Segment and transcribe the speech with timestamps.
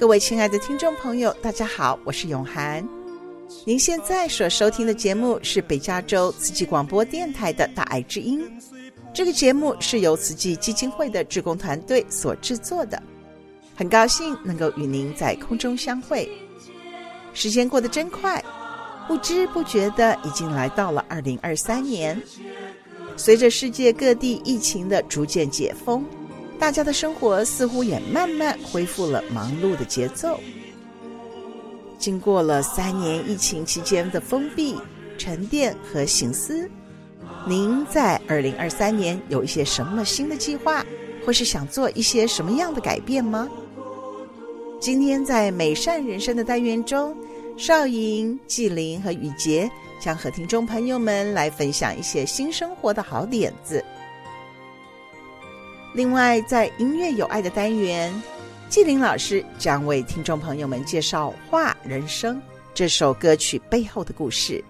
[0.00, 2.82] 各位亲爱的听众朋友，大家好，我是永涵。
[3.66, 8.40] 您现在所收听的节目是北加州慈济广播电台的大爱之音。
[9.12, 13.00] 这个节目是由慈济基金会的志工团队所制作的。
[13.76, 16.26] 很高兴能够与您在空中相会。
[17.34, 18.42] 时间过得真快，
[19.06, 22.18] 不知不觉的已经来到了二零二三年。
[23.18, 26.02] 随着世界各地疫情的逐渐解封，
[26.60, 30.38] 大家的生活似乎也慢慢恢复了忙碌的节奏。
[31.98, 34.76] 经过了三年疫情期间的封闭、
[35.16, 36.70] 沉淀和省思，
[37.48, 40.84] 您在二零二三年有一些什么新的计划，
[41.24, 43.48] 或是想做一些什么样的改变吗？
[44.78, 47.16] 今天在美善人生的单元中，
[47.56, 53.82] 少莹、纪灵和雨洁将和听众朋友们来分享一些新生活的好点子。
[55.92, 58.12] 另外，在音乐有爱的单元。
[58.68, 62.36] 纪灵老师将为听众朋友们介绍《画人生》
[62.72, 64.64] 这首歌曲背后的故事。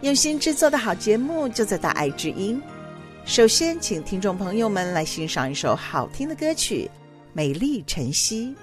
[0.00, 2.60] 用心制作的好节目就在大爱之音。
[3.26, 6.90] 首先，请听众朋友们来欣赏一首好听的歌曲
[7.34, 8.54] 《美丽晨曦》。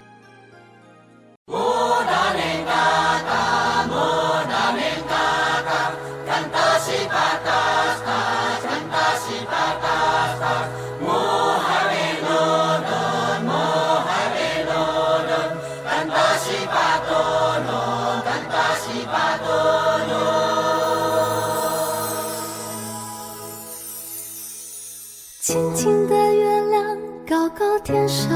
[25.61, 26.97] 轻轻的月亮
[27.29, 28.31] 高高天上，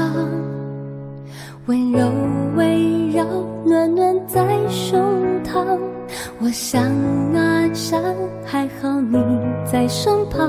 [1.66, 2.08] 温柔
[2.56, 3.24] 围绕，
[3.64, 4.96] 暖暖在胸
[5.42, 5.76] 膛。
[6.38, 6.84] 我想
[7.34, 8.00] 啊想，
[8.44, 9.18] 还好你
[9.64, 10.48] 在身旁。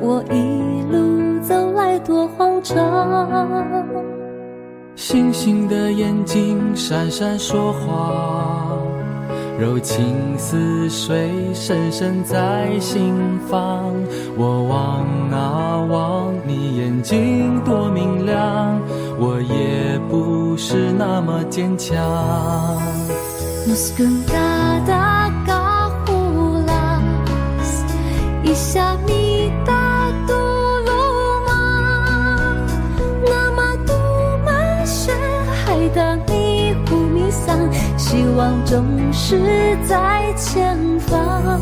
[0.00, 2.76] 我一路走来多慌张。
[4.96, 8.76] 星星的眼睛闪闪说话，
[9.62, 13.14] 柔情似水深深在心
[13.48, 13.94] 房。
[14.36, 18.80] 我望啊望，你眼睛多明亮，
[19.20, 21.96] 我也不是那么坚强。
[38.12, 41.58] 希望总是在前方。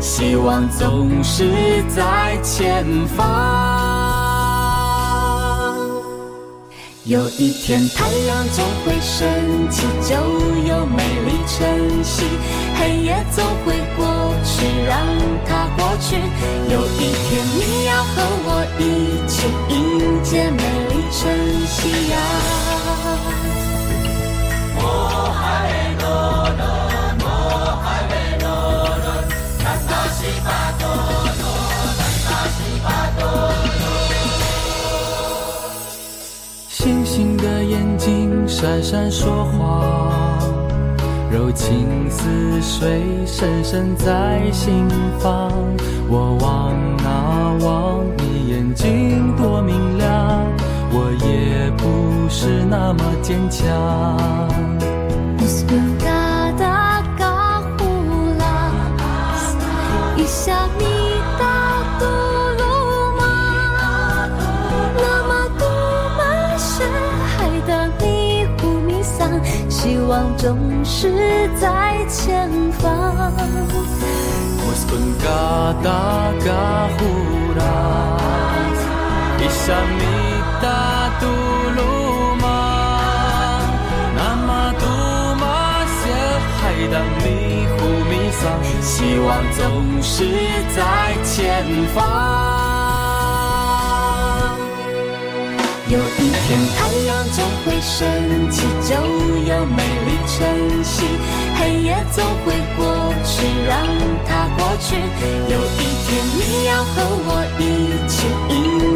[0.00, 2.84] 希望总是在前
[3.16, 4.03] 方。
[7.06, 10.16] 有一天，太阳总会升起，就
[10.66, 12.24] 有美丽晨曦。
[12.78, 14.96] 黑夜总会过去，让
[15.44, 16.16] 它过去。
[16.72, 18.82] 有一天，你要和我一
[19.28, 23.43] 起迎接美丽晨曦呀。
[38.46, 40.38] 闪闪说话，
[41.30, 44.88] 柔情似水深深在心
[45.18, 45.50] 房。
[46.08, 46.72] 我望
[47.04, 50.46] 啊望，你眼睛多明亮，
[50.92, 54.93] 我也不是那么坚强。
[70.36, 73.32] 总是在前方。
[88.84, 90.24] 希望总是
[90.76, 91.64] 在前
[91.94, 92.63] 方。
[95.94, 101.06] 有一天，太阳总会升起，就有美丽晨曦。
[101.54, 103.78] 黑夜总会过去，让
[104.26, 104.96] 它过去。
[104.96, 106.94] 有一天，你要和
[107.26, 107.30] 我
[107.60, 107.62] 一
[108.10, 108.54] 起迎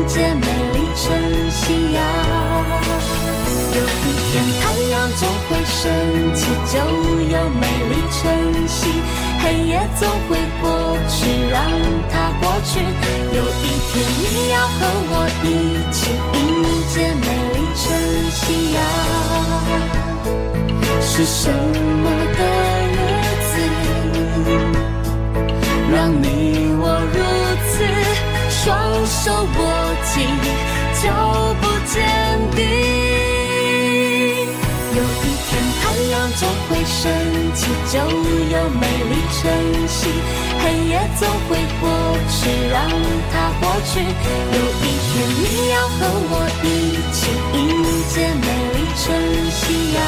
[0.08, 1.06] 接美丽晨
[1.52, 2.02] 曦呀。
[3.76, 5.86] 有一天，太阳总会升
[6.34, 6.74] 起，就
[7.30, 8.90] 有美丽晨曦。
[9.48, 10.68] 黑夜总会过
[11.08, 11.58] 去，让
[12.10, 12.70] 它过去。
[13.34, 14.76] 有一天，你要和
[15.08, 15.46] 我一
[15.90, 15.98] 起
[16.34, 16.38] 迎
[16.92, 17.82] 接美丽晨
[18.30, 18.40] 曦
[18.74, 18.78] 呀。
[21.00, 22.04] 是什么
[22.36, 22.40] 的
[22.92, 22.96] 日
[23.48, 23.50] 子，
[25.94, 26.26] 让你
[26.78, 26.84] 我
[27.14, 27.16] 如
[27.70, 27.74] 此
[28.50, 28.60] 双
[29.06, 29.60] 手握
[30.12, 30.14] 紧，
[31.02, 31.04] 脚
[31.62, 31.96] 步坚
[32.54, 33.07] 定？
[36.38, 37.10] 总会升
[37.52, 39.42] 起，就有美丽晨
[39.88, 40.06] 曦。
[40.62, 41.90] 黑夜总会过
[42.30, 42.38] 去，
[42.70, 42.78] 让
[43.32, 43.98] 它过去。
[43.98, 45.12] 有一天，
[45.42, 45.98] 你要和
[46.30, 46.32] 我
[46.62, 46.66] 一
[47.12, 47.18] 起
[47.54, 47.58] 迎
[48.08, 49.04] 接美丽晨
[49.50, 49.60] 曦
[49.94, 49.98] 呀。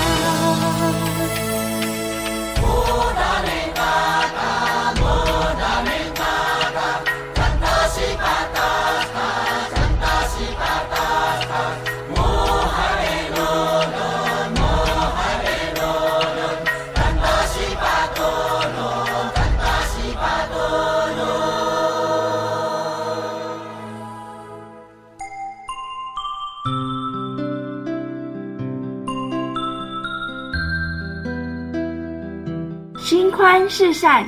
[34.00, 34.24] 善，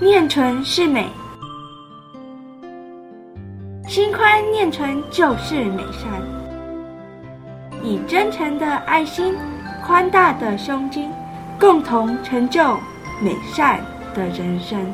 [0.00, 1.08] 念纯是美。
[3.86, 6.10] 心宽念纯就是美善，
[7.84, 9.32] 以真诚的爱心、
[9.86, 11.08] 宽大的胸襟，
[11.56, 12.76] 共同成就
[13.22, 13.78] 美善
[14.12, 14.84] 的人生。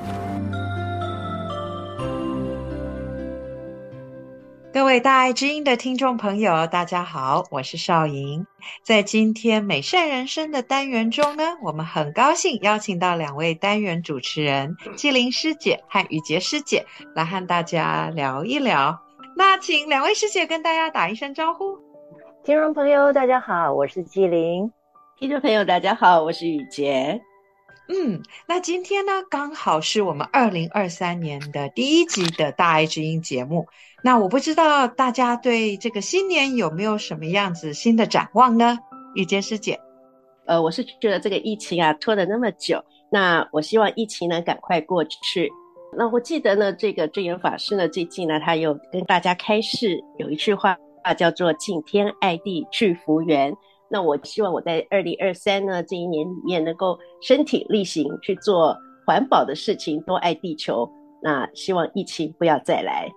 [4.73, 8.47] 各位大爱知音的听众朋友，大家好，我是少莹。
[8.85, 16.87] 在今天美善人生的单元中呢，我们很高兴邀请到两位单元主持人纪灵师姐和雨洁师姐
[17.17, 18.97] 来和大家聊一聊。
[19.37, 21.77] 那请两位师姐跟大家打一声招呼。
[22.45, 24.71] 听众朋友，大家好，我是纪灵。
[25.19, 27.21] 听众朋友，大家好，我是雨洁。
[27.93, 33.67] 嗯，那今天呢，刚好是我们二零二三年的第一集的大爱之音节目。
[34.05, 38.79] 那我不知道大家对这个新年有没有什么样子新的展望呢？
[39.17, 39.77] 雨洁师姐，
[40.47, 45.51] 呃，我是觉得这个疫情啊拖了那么久，那我希望疫情呢赶快过去。
[45.99, 53.53] 那我记得呢，这个证严法师呢最近呢，他有跟大家开示，有一句话话叫做“敬天爱地聚福缘”。
[53.91, 58.77] 那我希望我在二零二三呢这一年里面能够身体力行去做
[59.07, 60.89] 环保的事情，多爱地球。
[61.21, 63.11] 那希望疫情不要再来。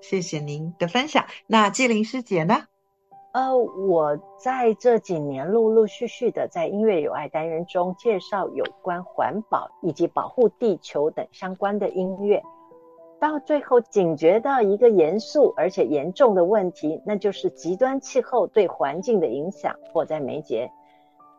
[0.00, 1.24] 谢谢您的分享。
[1.46, 2.54] 那纪灵师姐呢？
[3.32, 12.42] 呃，我在这几年陆陆续续的在音乐有爱单元中介绍有关环保以及保护地球等相关的音乐。
[13.18, 20.70] 到最后，警觉到一个严肃而且严重的问题，那就是极端气候对环境的影响迫在眉睫。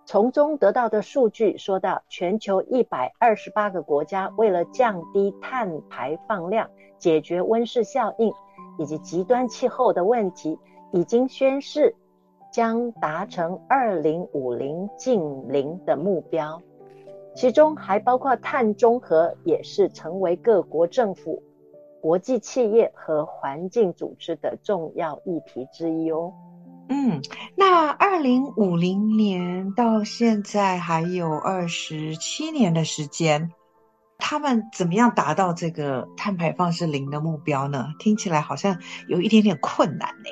[0.06, 6.68] 从中得到的数据说到，全球一百二十八个国家为了降低碳排放量、
[6.98, 8.34] 解决温室效应
[8.80, 10.58] 以及极端气候的问题，
[10.92, 11.94] 已经宣誓
[12.52, 16.60] 将达成二零五零净零的目标，
[17.36, 21.44] 其中还包括碳中和，也是成为各国政府。
[22.02, 26.34] 国际企业和环境组织的重要议题之一哦。
[26.90, 27.22] 嗯，
[27.56, 33.52] 那二零五零年到现在还有二十七年的时间，
[34.18, 37.88] 他们怎么样达到这个碳排放是零的目标呢？
[38.00, 40.30] 听起来好像有一点点困难呢，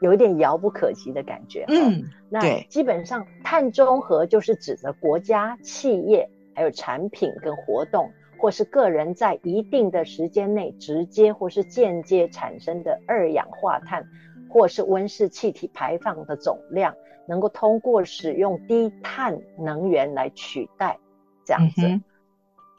[0.00, 1.66] 有一点遥不可及的感觉。
[1.68, 8.10] 嗯，那基本上碳中和就是指的国家、企业还有产品跟活动。
[8.38, 14.06] 或是个人在一定的时间内直接或是间接产生的二氧化碳，
[14.48, 16.94] 或是温室气体排放的总量，
[17.26, 20.98] 能够通过使用低碳能源来取代，
[21.44, 21.82] 这样子。
[21.86, 22.02] 嗯、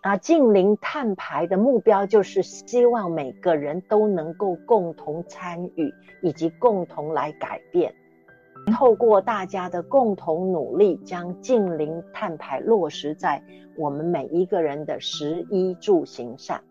[0.02, 7.94] 啊，近零碳排的目标就是希望每个人都能够共同参与，以及共同来改变。
[8.68, 13.44] 透过大家的共同努力，将近零碳排落实在
[13.78, 16.62] 我们每一个人的食衣住行上。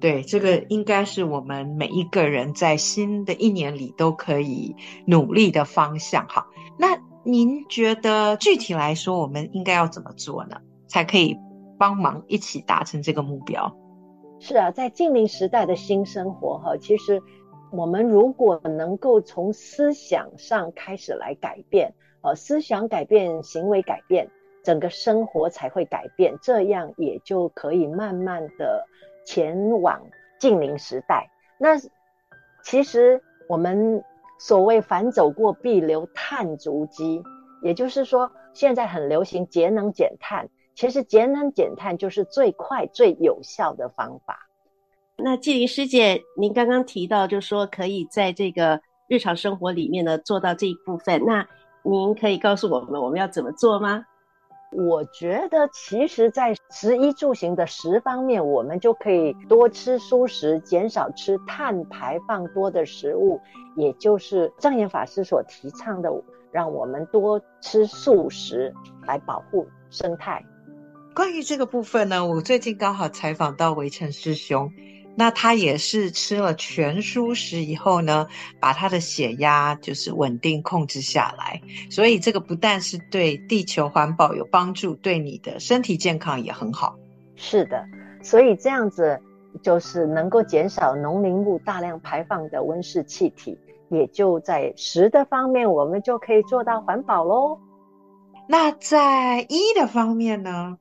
[0.00, 4.74] 对，这个应该是我们每一个人在新的一年里都可以
[5.06, 6.26] 努力的方向。
[6.28, 6.46] 哈，
[6.78, 10.56] 那您觉得具体来说，我们应该要怎么做呢？
[10.86, 11.36] 才可以
[11.78, 13.76] 帮忙一起达成这个目标？
[14.38, 17.22] 是啊，在近零时代的新生活，哈，其实。
[17.72, 21.92] 我们如果能够从思想上开始来改变，
[22.22, 24.30] 呃，思想改变，行为改变，
[24.62, 28.86] 整个生活才会改变，这样也就可以慢慢的
[29.24, 30.00] 前往
[30.38, 31.30] 净零时代。
[31.58, 31.76] 那
[32.62, 34.02] 其实我们
[34.38, 37.22] 所谓“凡走过，必留碳足迹”，
[37.62, 40.48] 也就是说，现在很流行节能减碳。
[40.74, 44.45] 其实节能减碳就是最快最有效的方法。
[45.18, 51.24] 那纪玲师姐，您刚刚提到，就是说可以在这个日常生活里面呢做到这一部分。
[51.24, 51.46] 那
[51.82, 54.04] 您可以告诉我们，我们要怎么做吗？
[54.72, 63.40] 我觉得，其实，在食衣住行的食方面，我们就可以多吃蔬食，减少吃碳排放多的食物，
[63.76, 66.10] 也就是证严法师所提倡的，
[66.52, 68.74] 让我们多吃素食
[69.06, 70.44] 来保护生态。
[71.14, 74.70] 关于这个部分呢，我最近刚好采访到维辰师兄，
[75.16, 78.26] 那他也是吃了全蔬食以后呢，
[78.60, 86.94] 把他的血压就是稳定控制下来，所以这个不但是对地球环保有帮助，对你的身体健康也很好。
[87.34, 87.84] 是的，
[88.22, 89.20] 所以这样子
[89.62, 93.58] 就是能够减少农林牧大量排放的温室气体，
[93.88, 97.58] 也就在食的方面，我们就可以做到环保喽。
[98.48, 100.76] 那在医的方面呢？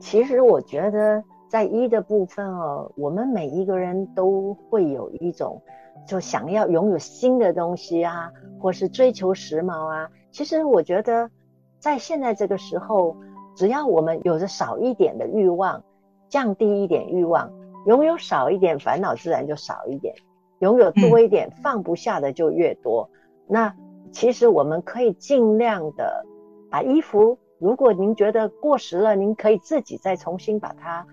[0.00, 1.22] 其实我觉得，
[1.54, 5.62] 在一的部分哦，我们每一个人都会有一种，
[6.04, 10.10] 就想要拥有新的东西啊，或是追求时髦啊。
[10.32, 11.30] 其实我觉得，
[11.78, 13.16] 在现在这个时候，
[13.54, 15.80] 只要我们有着少一点的欲望，
[16.28, 17.48] 降低一点欲望，
[17.86, 20.12] 拥有少一点烦恼，自然就少一点；
[20.58, 23.08] 拥有多一点，放不下的就越多。
[23.12, 23.20] 嗯。
[23.46, 23.76] 那
[24.10, 26.26] 其实我们可以尽量的
[26.68, 27.38] 把衣服。
[27.60, 31.06] 如果您觉得过时了，您可以自己再重新把它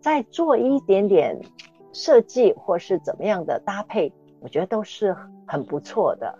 [0.00, 1.38] 再做一点点
[1.92, 6.38] 设计，或是怎么样的搭配，我觉得都是很不错的。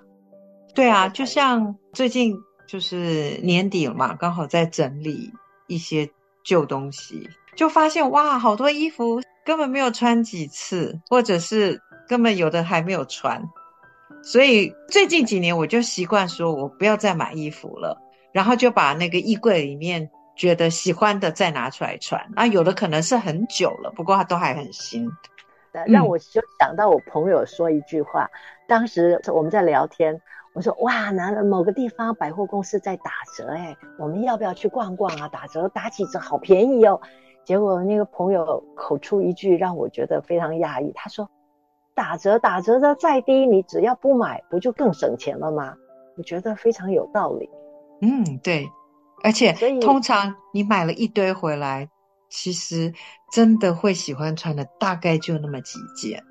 [0.74, 2.36] 对啊，就像最近
[2.66, 5.32] 就是年底了嘛，刚好在整理
[5.66, 6.08] 一些
[6.44, 13.42] 旧东西，就发现哇，好多衣服根本没有穿几次，或者是根本有的还没有穿，
[14.22, 18.04] 所以最近几年我就习惯说，我不要再买衣服了。
[18.30, 25.10] 然后就把那个衣柜里面觉得喜欢的再拿出来穿，那有的可能是很久了，不过它都还很新。
[25.86, 28.30] 让我就想到我朋友说一句话，嗯、
[28.66, 30.20] 当时我们在聊天，
[30.54, 35.28] 我说哇，哪某个地方百货公司在打折哎，我们要不要去逛逛啊？
[35.28, 37.00] 打折打几折，好便宜哦。
[37.44, 41.28] 结果那个朋友口出一句让我觉得非常讶异，他说
[41.94, 45.74] 打折打折的再低，你只要不买，不就更省钱了吗？
[46.16, 47.48] 我觉得非常有道理。
[48.00, 48.66] 嗯，对，
[49.24, 51.88] 而且通常你买了一堆回来，
[52.28, 52.92] 其实
[53.32, 56.22] 真的会喜欢穿的大概就那么几件，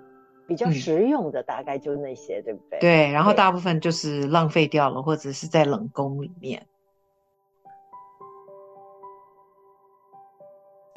[0.47, 2.79] 比较实用的大概就那些，嗯、对不对？
[2.79, 6.65] 对，然后大部分就是浪费掉了，或者是在冷宫里面。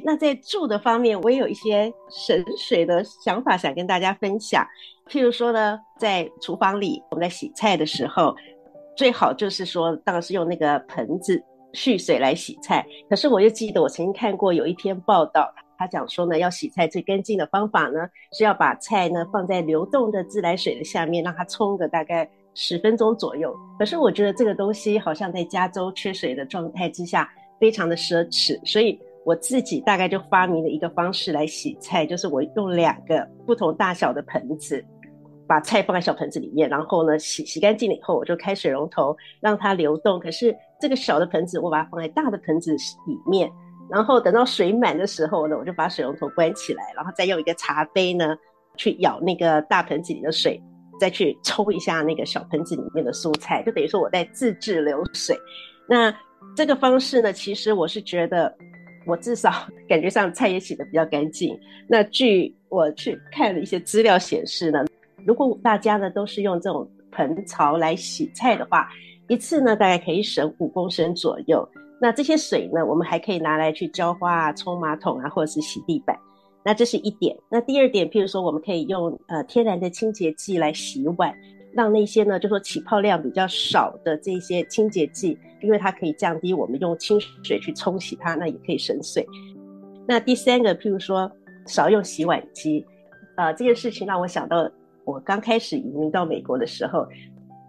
[0.03, 4.67] 那在住的方面，我也有一些省水的想法想跟大家分享。
[5.09, 8.35] 譬如说呢，在厨房里，我们在洗菜的时候。
[8.97, 12.87] 最好就是说，当然是用那个盆子蓄水来洗菜。
[13.09, 23.55] 可是我又记得我曾经看过有一篇报道，他讲说呢，要洗菜最干净的方法呢，是要把菜呢放在流动的自来水的下面，让它冲个大概十分钟左右。
[23.79, 34.85] 可是我觉得这个东西好像在加州缺水的状态之下，非常的奢侈，所以我自己大概就发明了一个方式来洗菜，就是我用两个不同大小的盆子。
[35.47, 40.21] 把菜放在小盆子里面，然后呢，洗洗干净了以后，我就开水龙头让它流动。
[40.21, 42.73] 可是这个小的盆子，我把它放在大的盆子
[43.07, 43.51] 里面，
[43.91, 48.37] 然后等到水满的时候呢，我就把水龙头关起来，然后再用一个茶杯呢
[48.77, 50.61] 去舀那个大盆子里的水，
[50.99, 55.37] 再去冲一下那个小盆子里面的蔬菜，就等于说我在自制流水。
[55.89, 56.15] 那
[56.57, 58.57] 这个方式呢，其实我是觉得，
[59.07, 59.53] 我至少
[59.89, 61.59] 感觉上菜也洗得比较干净。
[61.89, 64.85] 那据我去看了一些资料显示呢。
[65.27, 68.89] 如果大家呢都是用这种盆槽来洗菜的话，
[69.31, 71.67] 一次呢大概可以省五公升左右。
[72.03, 76.19] 那这些水呢，我们还可以拿来去浇花啊、冲马桶啊，或者是洗地板。
[76.65, 77.37] 那这是一点。
[77.49, 81.33] 那第二点，譬如说，我们可以用呃天然的清洁剂来洗碗，
[81.73, 89.25] 让那些呢就说起泡量比较少的这些清洁剂，因为它可以降低我们用清水去冲洗它，那也可以省水。
[90.09, 91.31] 那第三个，譬如说
[91.67, 92.85] 少用洗碗机，
[93.37, 94.69] 呃，这件事情让我想到。
[95.07, 97.05] 我刚开始移民到美国的时候，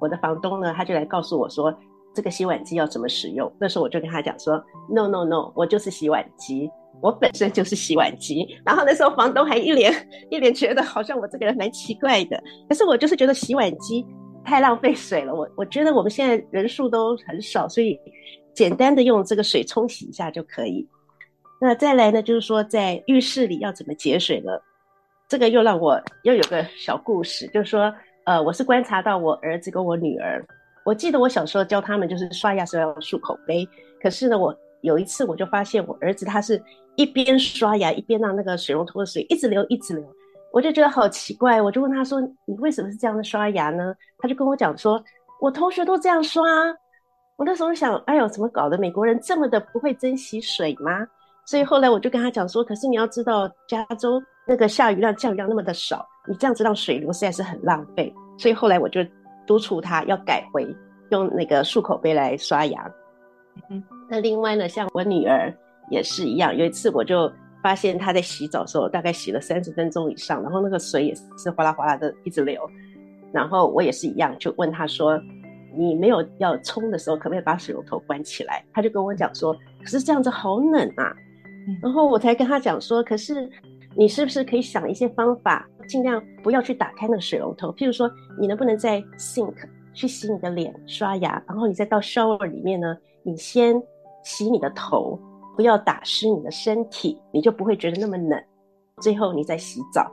[0.01, 1.73] 我的房东呢，他就来告诉我说，
[2.13, 3.49] 这个洗碗机要怎么使用。
[3.59, 6.69] 那时候我就跟他讲说，no no no，我就是洗碗机，
[7.01, 8.45] 我本身就是洗碗机。
[8.65, 9.93] 然后那时候房东还一脸
[10.29, 12.43] 一脸觉得好像我这个人蛮奇怪的。
[12.67, 14.05] 可是我就是觉得洗碗机
[14.43, 15.33] 太浪费水了。
[15.33, 17.97] 我我觉得我们现在人数都很少，所以
[18.55, 20.85] 简单的用这个水冲洗一下就可以。
[21.61, 24.51] 那再来呢，就是说在浴室里要怎么节水呢？
[25.29, 27.93] 这个又让我又有个小故事，就是说，
[28.31, 30.41] 呃，我是观察到我儿子跟我女儿，
[30.85, 33.67] 我记得我小时候教他们就是刷牙时候要漱口杯，
[34.01, 36.63] 可是呢，我有一次我就发现我儿子他是
[36.95, 40.05] 一边刷牙一边让那个水龙头的水一直流一直流，
[40.53, 45.03] 我就觉得好奇怪，我就问他说：“你为什么是这样的刷牙呢？”他就跟我讲说
[45.41, 46.41] ：“我同学都这样刷。”
[47.35, 48.77] 我那时候想：“哎呦，怎么搞的？
[48.77, 51.05] 美国人这么的不会珍惜水吗？”
[51.51, 58.13] 所以后来我就跟他讲说，可是你要知道，加州那个下雨量、降雨量那么的少，你这样子让水流实在是很浪费。
[58.37, 59.01] 所以后来我就
[59.45, 60.65] 督促他要改回
[61.09, 62.89] 用那个漱口杯来刷牙。
[63.69, 65.53] 嗯，那另外呢，像我女儿
[65.89, 67.29] 也是一样，有一次我就
[67.61, 72.65] 发现她在洗澡的时候，大概洗了三十分钟以上，然后那个水也是哗啦哗啦的一直流。
[73.33, 75.21] 然后我也是一样，就问她说
[75.77, 79.53] ：“你没有要冲的时候，可不可以把水龙头关起来？”他就跟我讲说
[79.83, 81.13] ：“可是这样子好冷啊。”
[81.81, 83.49] 然后我才跟他讲说，可是
[83.95, 87.71] 你是不是可以想一些方法，尽量不要去打开那个水龙头？
[87.73, 89.53] 譬如说，你能不能在 sink
[89.93, 92.97] 去洗你的脸、刷牙，然后你再到 shower 里面呢？
[93.23, 93.79] 你先
[94.23, 95.19] 洗你的头，
[95.55, 98.41] 不要打湿你的身体，你就不会觉得那么冷。
[99.01, 100.11] 最后你再洗澡，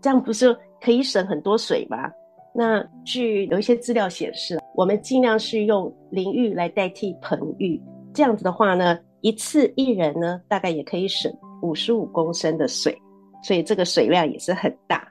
[0.00, 2.10] 这样不是可以省很多水吗？
[2.52, 7.80] 那据有一些资料显示，我们尽量是用淋浴来代替盆浴，
[8.12, 12.96] 这样子的话呢，一次一人呢，大概也可以省五十五公升的水，
[13.42, 15.06] 所以这个水量也是很大。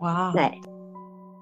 [0.00, 0.50] 哇，对，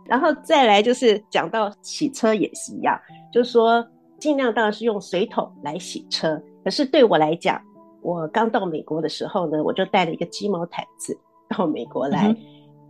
[0.07, 2.99] 然后再来就是讲到洗车也是一样，
[3.33, 3.87] 就是说
[4.19, 6.41] 尽量当然是用水桶来洗车。
[6.63, 7.61] 可是对我来讲，
[8.03, 11.19] 我刚到美国的时候呢，我就带了一个鸡毛毯子
[11.49, 12.29] 到美国来。
[12.29, 12.37] 嗯、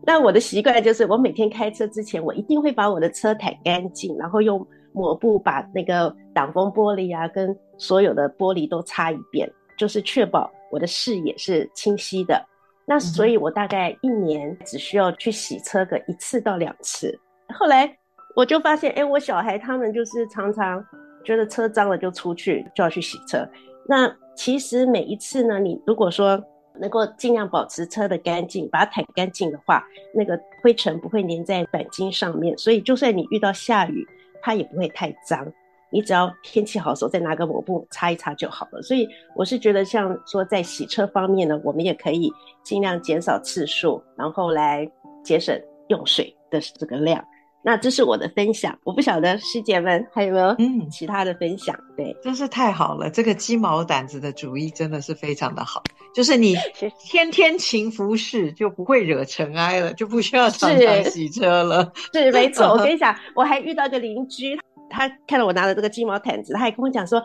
[0.02, 12.44] 那我的习惯就是，我每天开车之前，我一定会把我的车撣干净，然后用抹布把那个挡风玻璃啊跟所有的玻璃都擦一遍，就是确保我的视野是清晰的。
[12.86, 17.16] 那所以，我大概一年只需要去洗车个一次到两次。
[17.54, 17.88] 后来
[18.34, 20.84] 我就发现，哎，我小孩他们就是常常
[21.24, 23.48] 觉得车脏了就出去就要去洗车。
[23.86, 26.42] 那其实每一次呢，你如果说
[26.80, 32.56] 能够尽量保持车的干净，把它撣干净的话，那个灰尘不会粘在钣金上面。
[32.58, 34.06] 所以，就算你遇到下雨，
[34.42, 35.46] 它也不会太脏。
[35.92, 38.80] 你只要天气好的时候再拿个抹布擦一擦就好了。
[38.80, 42.30] 所以我是觉得，像说在洗车方面呢，我们也可以
[42.62, 44.88] 尽量减少次数，然后来
[45.24, 47.24] 节省用水的这个量。
[47.62, 51.76] 那这是我的分享，我不晓得师姐们还有没有嗯其他的分享？
[51.76, 55.82] 嗯、对，真是太好了，这个鸡毛掸子的主意真的是非常的好。
[56.14, 56.54] 就是你
[57.04, 61.92] 天天勤拂拭，就不会惹尘埃了，就不需要常常洗车了。
[62.12, 62.66] 是，是没错。
[62.72, 64.58] 我跟你讲，我还遇到一个邻居。
[64.88, 67.22] 他看到我拿了这个鸡毛掸子，他还跟我讲说：“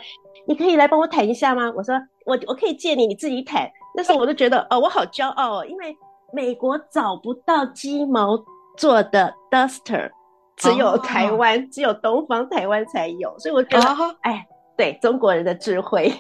[0.48, 1.96] 你可以来帮我掸一下吗？”我说
[2.28, 3.68] ：“我我可以借你，你自己掸。”
[3.98, 5.96] 那时候我就觉得，哦，我好骄傲哦，因为
[6.32, 8.38] 美国找不到鸡毛
[8.78, 10.12] 做的 duster，
[10.58, 11.70] 只有台湾，oh.
[11.72, 14.16] 只有东方台湾才有，所以我觉得，oh.
[14.22, 16.12] 哎，对中国人的智慧，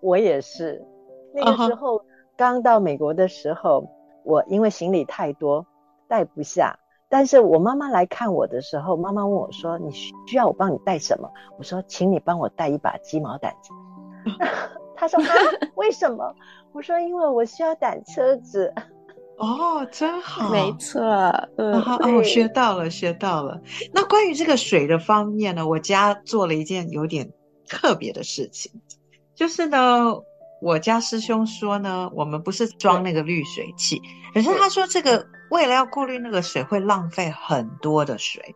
[0.00, 0.84] 我也是。
[1.34, 2.02] 那个时候
[2.36, 3.88] 刚到美国的时候，
[4.24, 5.64] 我因为行李太多，
[6.08, 6.78] 带不下。
[7.08, 13.70] 但是我妈妈来看我的时候，妈妈问我说：“你需要我帮你带什么？”我说：“请你帮我带一把鸡毛掸子。
[14.96, 15.28] ”她说：“啊，
[15.76, 16.34] 为什么？”
[16.74, 18.74] 我说：“因为我需要掸车子。”
[19.38, 21.00] 哦，真好，没错，
[21.56, 23.60] 嗯，哦，学到了，学到了。
[23.92, 27.30] 那关于这个水的方面呢，我家做了一件有点
[27.68, 28.72] 特别的事情，
[29.34, 30.14] 就是呢。
[30.62, 34.00] 我家师兄说呢，我们不是装那个滤水器，
[34.32, 38.54] 可是他说这个为了要过滤那个水，会浪费很多的水。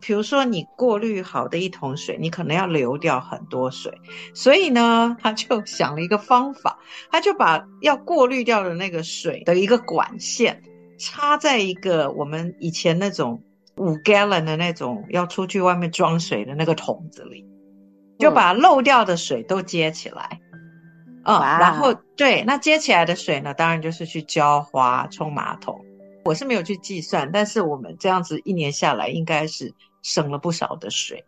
[0.00, 3.92] 比如说你过滤好的一桶水，你可能要流掉很多水，
[4.34, 6.78] 所以呢， 他就想了一个方法，
[7.10, 10.62] 他就把要过滤掉的那个水的一个管线
[10.98, 13.42] 插在一个我们以前那种
[13.76, 17.44] 五 gallon 的那种要出去外面装水的那个桶子里，
[18.18, 20.40] 就把漏掉的水都接起来。
[21.24, 25.84] 嗯，然后对，那接起来的水呢，当然就是去浇花、冲马桶。
[26.24, 29.72] 我是没有去计算，但是我们这样子一年下来，应该是
[30.06, 31.24] 省了不少的水。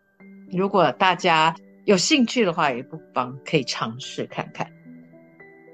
[0.52, 1.52] 如果大家
[1.84, 4.70] 有兴趣的话，也不妨可以尝试看看。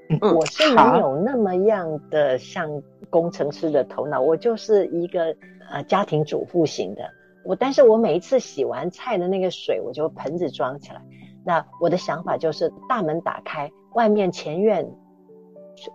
[0.09, 2.67] 嗯，我是没有那么样的像
[3.11, 5.35] 工程师的头脑，我就是一个
[5.69, 7.07] 呃家庭主妇型的。
[7.43, 10.99] 我，但是我每一次洗完菜的那个水，我就盆子装起来。
[11.45, 13.71] 那我的想法就是大门打开。
[13.93, 14.83] 外面前院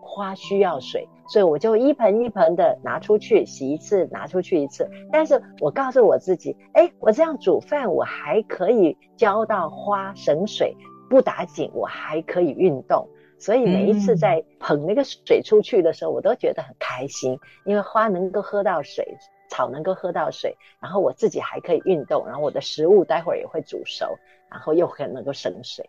[0.00, 4.90] 花需要水，所以我就一盆一盆的拿出去洗一次，拿出去一次。
[5.12, 10.76] 但是我告诉我自己，哎，我这样煮饭，我还可以浇到花省水，
[11.08, 13.08] 不打紧，我还可以运动。
[13.38, 19.06] 所以每一次在捧那个水出去的时候，我都觉得很开心，因为花能够喝到水，
[19.48, 24.18] 草能够喝到水，然后我自己还可以运动，然后我的食物待会儿也会煮熟，
[24.50, 25.88] 然后又很能够省水，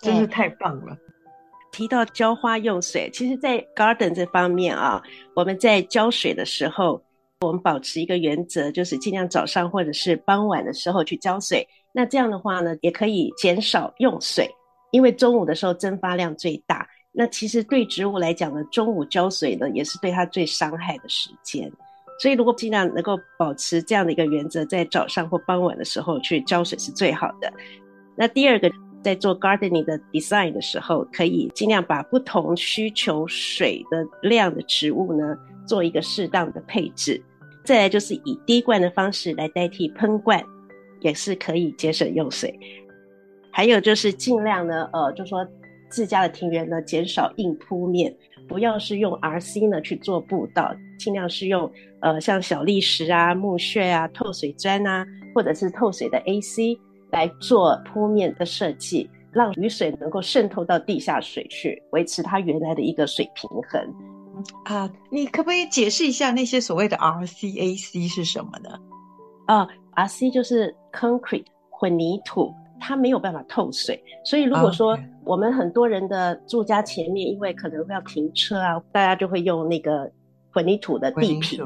[0.00, 0.96] 真是太棒了。
[1.72, 5.02] 提到浇花用水，其实，在 garden 这方面啊，
[5.34, 7.02] 我们在浇水的时候，
[7.40, 11.66] 我们保持一个原则，就是尽量早上或者是傍晚的时候去浇水。
[11.92, 14.48] 那这样的话呢，也可以减少用水。
[14.92, 21.72] 因为中午的时候蒸发量最大，那其实对植物来讲呢，中午浇水呢也是对它最伤害的时间。
[22.20, 27.50] 所以如果尽量能够保持这样的一个原则，在早上或傍晚的时候去浇水是最好的。
[28.14, 28.70] 那第二个，
[29.02, 35.36] 在做 gardening 的 design 的时候，可以尽量把不同需求水的量的植物呢
[35.66, 37.20] 做一个适当的配置。
[37.64, 40.42] 再来就是以滴灌的方式来代替喷灌，
[41.00, 42.58] 也是可以节省用水。
[43.50, 45.46] 还有就是尽量呢，呃，就说
[45.88, 48.12] 自家的庭园呢，减少硬铺面，
[48.48, 56.78] 不要是用 RC 呢去做步道，尽量是用呃像小砾石啊、木屑啊、透水砖啊，或者是透水的 AC
[57.12, 63.80] 来做坡面的设计，让雨水能够渗透到地下水去，维持它原来的一个水平衡。
[64.64, 68.70] 啊，你可不可以解释一下那些所谓的 RCAC 是什么呢？
[69.46, 72.52] 啊，RC 就是 concrete 混凝土。
[72.84, 80.10] 它没有办法透水，所以如果说我们很多人的住家前面，因为可能会要停车啊，大家就会用那个
[80.50, 81.64] 混凝土的地坪，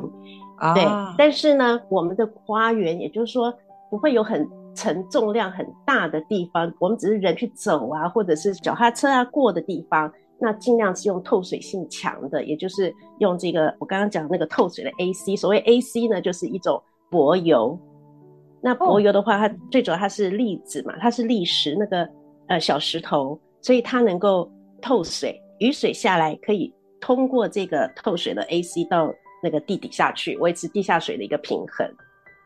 [0.74, 0.84] 对。
[0.84, 3.50] 啊、但是呢，我们的花园，也就是说
[3.88, 15.34] 不会有很承重量很大的地方，我们只是人去走啊，或者是脚踏车啊过的地方，那尽量是用透水性强的，也就是用这个我刚刚讲那个透水的 AC。
[15.36, 17.76] 所谓 AC 呢，就是一种柏油。
[18.62, 22.08] 那柏油的话，它最主要它是粒子嘛，它是砾石那个
[22.48, 24.50] 呃小石头，所以它能够
[24.82, 29.12] 透水，雨水下来可以通过这个透水的 AC 到
[29.42, 31.88] 那个地底下去，维持地下水的一个平衡。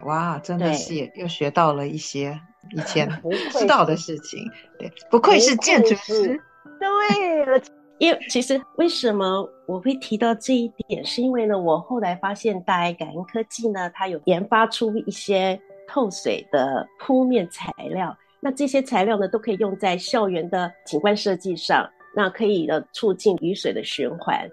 [0.04, 2.38] 哇，真的是又学到了一些
[2.76, 4.40] 以前 不知道的事情。
[4.78, 6.40] 对，不愧是建筑师。
[6.78, 7.62] 对了，
[7.98, 15.60] 因为其实为什么我会提到这一点，是因为呢，我后来发现大爱感恩科技呢，它有研发出一些。
[15.92, 21.84] 透水的铺面材料，那这些材料呢，都可以用在校园的景观设计上，
[22.14, 24.48] 那可以呢促进雨水的循环。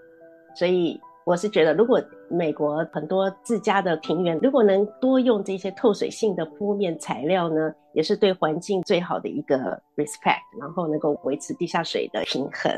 [0.55, 9.57] 所以我是觉得，如果美国很多自家的庭园，如果能多用这些透水性的铺面材料呢，也是对环境最好的一个
[9.97, 12.71] respect，然后能够维持地下水的平衡。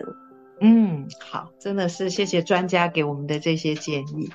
[0.62, 4.28] 嗯，好，真的是谢谢专家给我们的这些建议。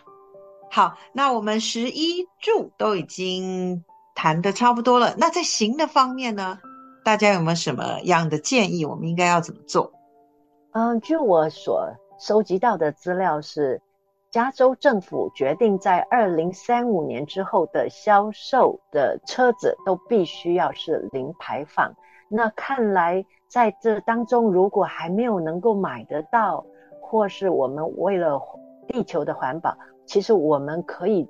[0.70, 3.84] 好，那我们十一住都已经。
[4.16, 6.60] 谈的差不多了，那在行的方面呢？
[7.04, 8.84] 大家有没有什么样的建议？
[8.84, 9.90] 我们应该要怎么做？
[10.70, 13.82] 嗯，据我所收集到的资料是，
[14.34, 21.94] 加州政府决定在二零三五年之后的销售的车子都必须要是零排放。
[22.28, 26.66] 那看来在这当中，如果还没有能够买得到，
[27.00, 28.42] 或是我们为了
[28.88, 31.28] 地球的环保，其实我们可以。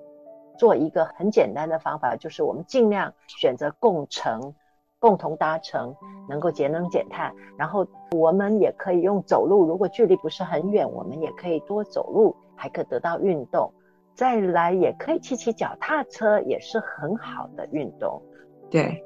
[0.56, 4.54] 做一个很简单的方法，就是我们尽量选择共乘，
[5.00, 5.92] 共同搭乘，
[6.28, 7.34] 能够节能减碳。
[7.58, 13.72] 然后我们也可以用走路，如果距离不是很远，我们也可以多走路，还可得到运动。
[14.14, 18.22] 再来也可以骑骑脚踏车，也是很好的运动。
[18.70, 19.02] 对。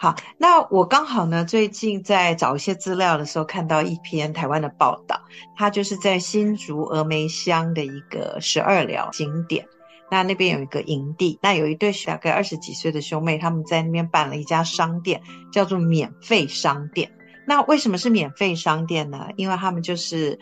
[0.00, 5.20] 好，那我刚好呢，最近在找一些资料的时候，看到一篇台湾的报道，
[5.56, 9.66] 它就是在新竹峨眉乡的一个十二寮景点，
[10.08, 15.20] 那那边有一个营地，那有一对大概二十几岁的兄妹，他们在那边办了一家商店，
[15.50, 17.10] 叫做免费商店。
[17.48, 19.26] 那为什么是免费商店呢？
[19.36, 20.38] 因为他们就是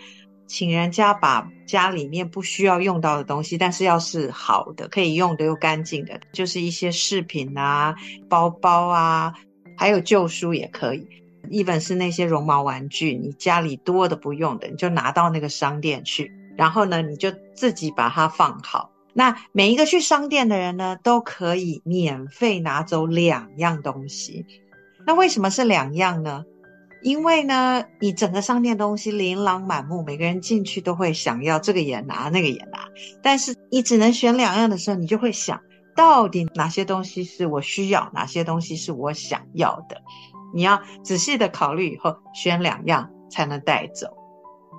[0.49, 7.95] 请人家把家里面不需要用到的东西，但是要是好的、可以用的又干净的，就是一些饰品啊、
[8.29, 9.33] 包包啊。
[9.79, 11.07] 还有旧书也可以
[11.51, 18.90] ，even 是那些绒毛玩具，你家里多的不用的，你就拿到那个商店去，然后呢，你就自己把它放好。
[19.12, 24.45] 那每一个去商店的人呢，都可以免费拿走两样东西。
[25.07, 26.45] 那为什么是两样呢？
[27.07, 32.81] 因为呢，你整个商店东西琳琅满目，每个人进去都会想要这个也拿，那个也拿，
[33.23, 35.61] 但是你只能选两样的时候，你就会想。
[35.95, 40.03] 到底哪些东西是我需要，哪些东西是我想要的？
[40.53, 44.09] 你要仔细的考虑以后，选两样才能带走。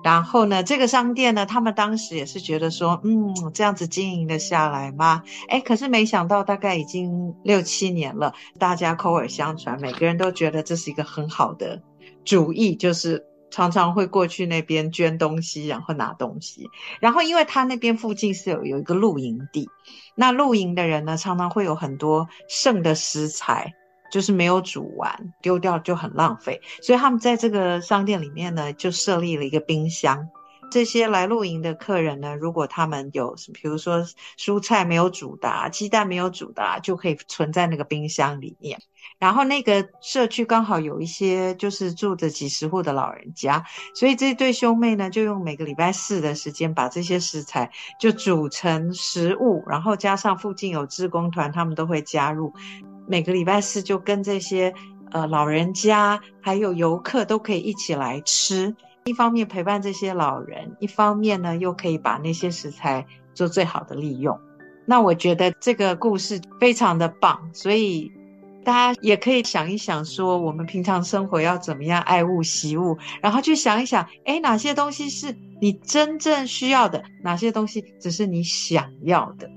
[0.04, 5.22] 然后呢，这个商店呢，他们当时也是觉得说，嗯，这样子经营得下来吗？
[5.48, 11.82] 哎，可是没想到，大概已经六七年了，大家口耳相传，每个人都觉得这是一个很好的
[12.28, 16.68] 主意，就是常常会过去那边捐东西，然后拿东西。
[17.00, 19.66] 然后，因为他那边附近是有有一个露营地，
[20.14, 23.72] 那露营的人呢，常常会有很多剩的食材。
[24.10, 30.26] 就是没有煮完，丢掉就很浪费，所以他们在这个商店里面呢，就设立了一个冰箱。
[30.70, 34.04] 这些来露营的客人呢，如果他们有，比如说
[34.38, 38.78] 蔬菜没有煮的，鸡蛋没有煮的，就可以存在那个冰箱里面。
[39.18, 52.52] 然后那个社区刚好有一些就是住着几十户的老人家，所以这对兄妹呢，就用每个礼拜四的时间把这些食材就煮成食物，然后加上附近有志工团，他们都会加入。
[53.08, 54.72] 每个礼拜四就跟这些
[55.10, 58.76] 呃老人家还有游客都可以一起来吃，
[59.08, 64.38] 一方面陪伴这些老人，一方面呢又可以把那些食材做最好的利用。
[64.86, 68.10] 那我觉得这个故事非常的棒，所以
[68.64, 79.50] 大家也可以想一想，说我们平常生活要怎么样爱物惜物，然后去想一想，诶，哪些东西是你真正需要的，哪些东西只是你想要的。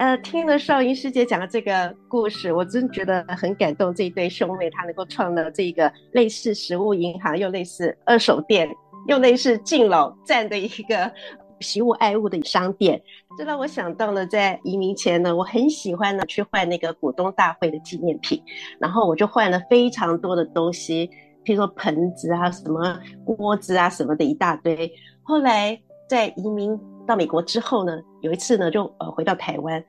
[0.00, 3.94] 呃，听了少英师姐讲的这个故事，我真觉得很感动。
[3.94, 8.66] 这一对兄妹，他能够创了这个类似食物银行，又类似二手店，
[9.08, 11.12] 又类似敬老站的一个
[11.60, 12.98] 惜物爱物的商店，
[13.36, 18.42] 这让我想到了在移民前呢，我很喜欢呢去换那个股东大会的纪念品，
[18.80, 21.10] 然后我就换了非常多的东西，
[21.44, 24.90] 譬如说盆子啊、什么锅子啊、什么的一大堆。
[25.22, 26.74] 后来在移民
[27.10, 29.84] 到美国之后呢，有一次呢，就呃回到台湾，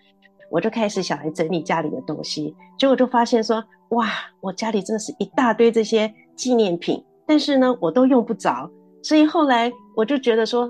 [0.49, 8.67] 我就开始想来整理家里的东西，结果就发现说，哇，我家里真的是一大堆这些纪念品，但是呢，我都用不着，
[9.03, 10.67] 所以后来我就觉得说，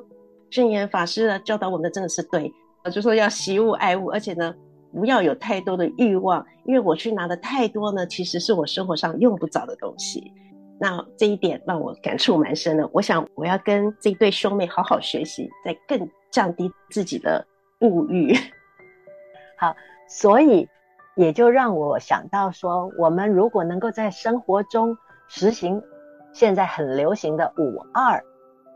[0.50, 2.52] 圣严法师呢教导我们的真的是对，
[2.92, 4.54] 就说要惜物爱物，而且呢，
[4.92, 10.34] 不要有太多的欲望，因为我去拿的太多呢，其实是我生活上用不着的东西。
[10.84, 17.46] 那这一点让我感触蛮深的，我想我要跟这一对兄妹好好学习，再更降低自己的
[17.82, 18.34] 物欲。
[19.60, 19.76] 好，
[20.08, 20.67] 所以
[21.15, 25.80] 也就让我想到说，我们如果能够在生活中实行
[26.34, 28.20] 现在很流行的五二，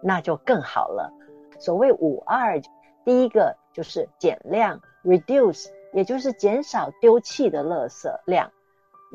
[0.04, 1.12] 那就更好了。
[1.58, 2.62] 所谓五二，
[3.04, 8.52] 第一个就是减量 （reduce），也就是减少丢弃的垃圾量。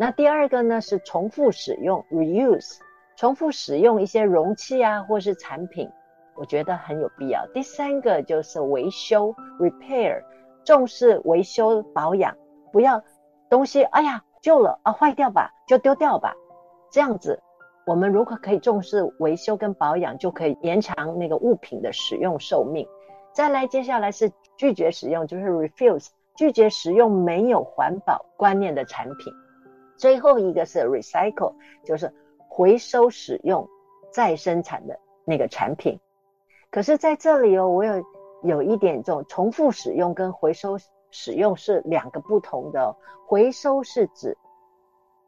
[0.01, 2.79] 那第二个呢是重复使用 （reuse），
[3.17, 5.91] 重复使用一些容器啊或是产品，
[6.37, 7.47] 我觉得很有必要。
[7.53, 10.23] 第三个就是维修 （repair），
[10.65, 12.35] 重视维修保养，
[12.73, 13.03] 不要
[13.51, 16.35] 东西哎呀旧了啊坏掉吧就丢掉吧。
[16.91, 17.39] 这样子，
[17.85, 22.89] 我们如果可以重视维修跟保养，就可以延长那个物品的使用寿命。
[23.35, 29.31] 再来，接下来是拒绝使用，就是 refuse，拒绝使用没有环保观念的产品。
[30.01, 31.53] 最后一个是 recycle，
[31.85, 32.11] 就是
[32.49, 33.69] 回收使用
[34.11, 36.01] 再生产的那个产品。
[36.71, 38.03] 可是在这里哦，我有
[38.43, 40.79] 有一点这种重复使用跟回收
[41.11, 42.97] 使用是两个不同的哦。
[43.27, 44.39] 回收是指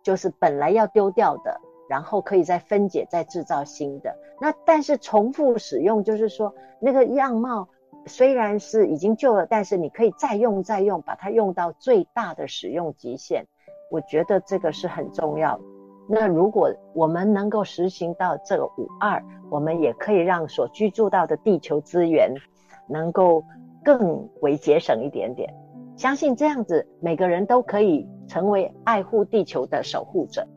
[0.03, 4.17] 就是本来要丢掉的，然后可以再分解再制造新的。
[4.41, 7.69] 那但是重复使用就是说那个样貌
[8.07, 13.47] 虽然是已经旧了，但是你可以再用再用，把它用到最大的使用极限。
[13.93, 15.61] 我觉得这个是很重要。
[16.09, 22.35] 那如果我们能够实行到这个五二，我们也可以让所居住到的地球资源
[22.89, 23.45] 能够
[23.85, 25.53] 更为节省一点点。
[25.95, 30.49] 相信这样子，每个人都可以成为爱护地球的守护者。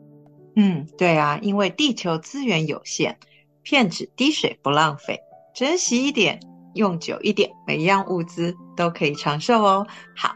[0.56, 3.16] 嗯，对啊，因为地球资源有限，
[3.62, 5.20] 骗子滴水不浪费，
[5.54, 6.40] 珍惜一点，
[6.72, 9.86] 用久一点，每一样物资都可以长寿哦。
[10.16, 10.34] 好。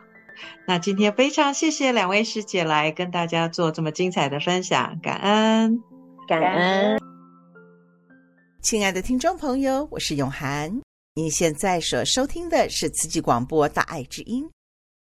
[0.70, 5.82] 那今天非常谢谢两位师姐来跟大家做这么精彩的分享，感恩，
[6.28, 6.96] 感恩。
[8.62, 10.80] 亲爱的听众朋友，我是永涵，
[11.16, 14.44] 您现在所收听的是慈济广播《大爱之音》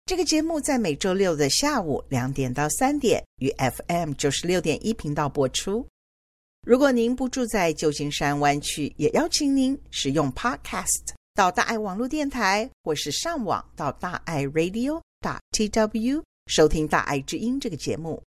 [0.05, 5.87] 这个节目，在每周六的下午两点到三点于 FM 九十六点一频道播出。
[6.67, 15.01] 如果您不住在旧金山湾区，也邀请您使用 Podcast 到大爱网络电台，或是上网到大爱 Radio。
[15.51, 18.21] Tw 收听《大爱之音》这个节目。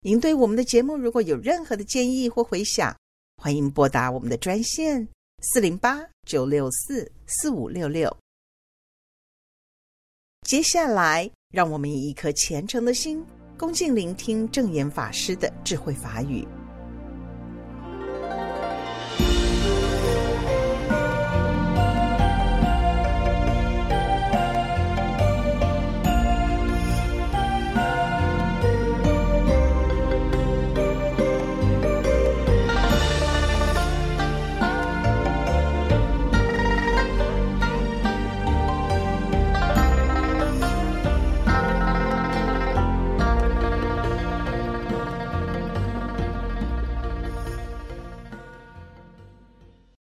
[0.00, 2.96] 您对我们的节目如果有任何的建议或回想，
[3.36, 5.08] 欢迎拨打我们的专线
[5.42, 8.16] 四零八九六四四五六六。
[10.42, 13.24] 接下来，让我们以一颗虔诚的心，
[13.58, 16.46] 恭敬聆听正言法师的智慧法语。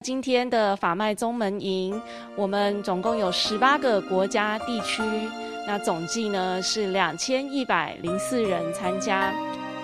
[0.03, 2.03] 今天的法脉宗门营，
[2.35, 5.01] 我们总共有十八个国家地区，
[5.65, 9.33] 那总计呢是两千一百零四人参加，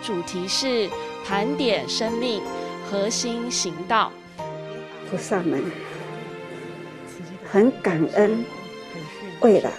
[0.02, 0.90] 主题是
[1.24, 2.42] 盘点生命，
[2.90, 4.10] 核心行道。
[5.08, 5.62] 菩萨们
[7.48, 8.44] 很感恩，
[9.40, 9.70] 为了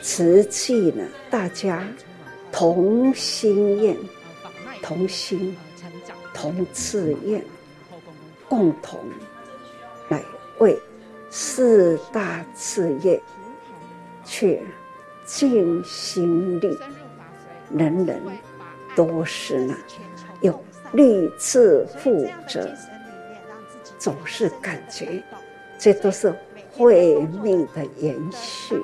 [0.00, 1.86] 慈济呢，大家
[2.50, 3.94] 同心愿、
[4.82, 5.54] 同心、
[6.32, 7.44] 同志愿，
[8.48, 8.98] 共同。
[10.60, 10.78] 为
[11.30, 13.20] 四大事业
[14.24, 14.62] 去
[15.24, 16.78] 尽心力，
[17.70, 18.20] 人人
[18.94, 19.74] 都是呢
[20.42, 22.68] 有立志负责，
[23.98, 25.22] 总是感觉
[25.78, 26.34] 这都是
[26.72, 28.82] 慧命的延续。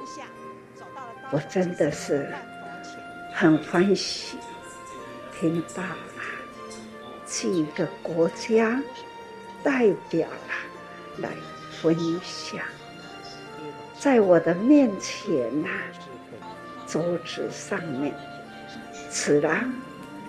[1.30, 2.26] 我真的是
[3.34, 4.38] 很欢喜，
[5.38, 5.96] 听到了
[7.26, 8.82] 几个国家
[9.62, 10.54] 代表了。
[11.18, 11.30] 来
[11.86, 12.60] 分享，
[13.96, 15.68] 在我的面前呐、
[16.84, 18.12] 桌子上面，
[19.12, 19.64] 除了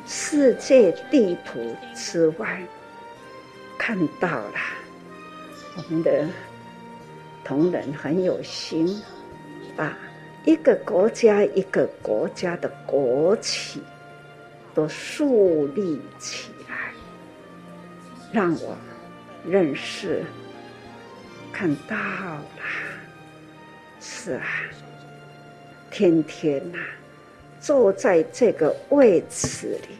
[0.06, 2.62] 世界地图之外，
[3.76, 4.54] 看到了
[5.78, 6.28] 我们的
[7.44, 9.02] 同仁很有心，
[9.76, 9.98] 把
[10.46, 13.82] 一个国家一个国家的国旗
[14.76, 16.92] 都树立起来，
[18.32, 18.78] 让我
[19.44, 20.24] 认识。
[21.52, 22.44] 看到了，
[24.00, 24.46] 是啊，
[25.90, 26.86] 天天呐、啊，
[27.60, 29.96] 坐在这个位置里，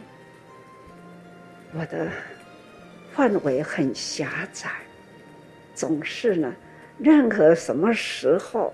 [1.74, 2.08] 我的
[3.12, 4.70] 范围很狭窄，
[5.74, 6.54] 总是呢，
[7.00, 8.72] 任何什么时候，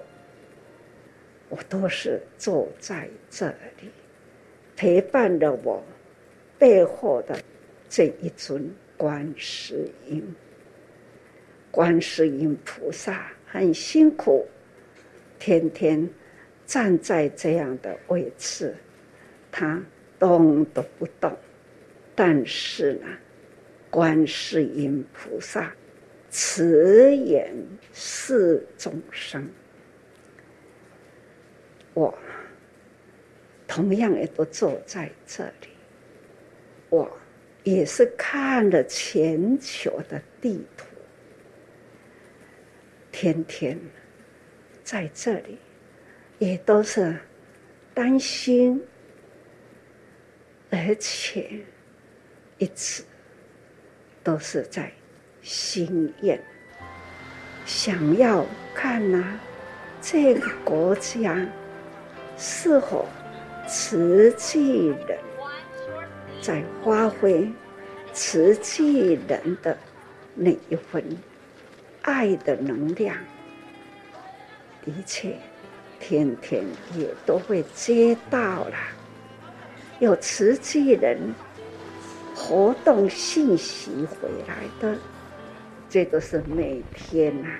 [1.49, 3.47] 我都是坐在这
[3.81, 3.89] 里，
[4.75, 5.81] 陪伴着我
[6.59, 7.39] 背后的
[7.87, 10.35] 这一尊观世音。
[11.73, 14.45] 观世音菩萨很辛苦，
[15.39, 16.07] 天天
[16.67, 18.75] 站在这样的位置，
[19.51, 19.83] 他
[20.19, 21.35] 动都不动。
[22.13, 23.07] 但是呢，
[23.89, 25.73] 观世音菩萨
[26.29, 27.51] 慈眼
[27.91, 29.49] 视众生，
[31.95, 32.15] 我
[33.67, 35.69] 同样也都坐在这里，
[36.89, 37.11] 我
[37.63, 40.85] 也是看了全球的地图。
[43.13, 43.79] 天天
[44.83, 45.59] 在这里，
[46.39, 47.15] 也都是
[47.93, 48.81] 担心，
[50.71, 51.61] 而且
[52.57, 53.03] 一直
[54.23, 54.91] 都是在
[55.43, 56.43] 心愿，
[57.65, 59.39] 想要看呐、
[60.01, 61.47] 这个国家
[62.35, 63.07] 是否
[63.67, 65.19] 慈济人
[66.41, 67.47] 在发挥
[68.11, 69.77] 慈济人的
[70.33, 71.05] 那一份。
[72.03, 73.15] 爱的能量，
[74.85, 75.35] 的确，
[75.99, 76.63] 天天
[76.95, 78.75] 也都会接到了，
[79.99, 81.17] 有慈济人
[82.35, 84.97] 活动信息回来的，
[85.89, 87.59] 这都是每天呐、啊。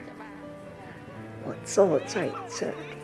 [1.46, 2.98] 我坐在这里，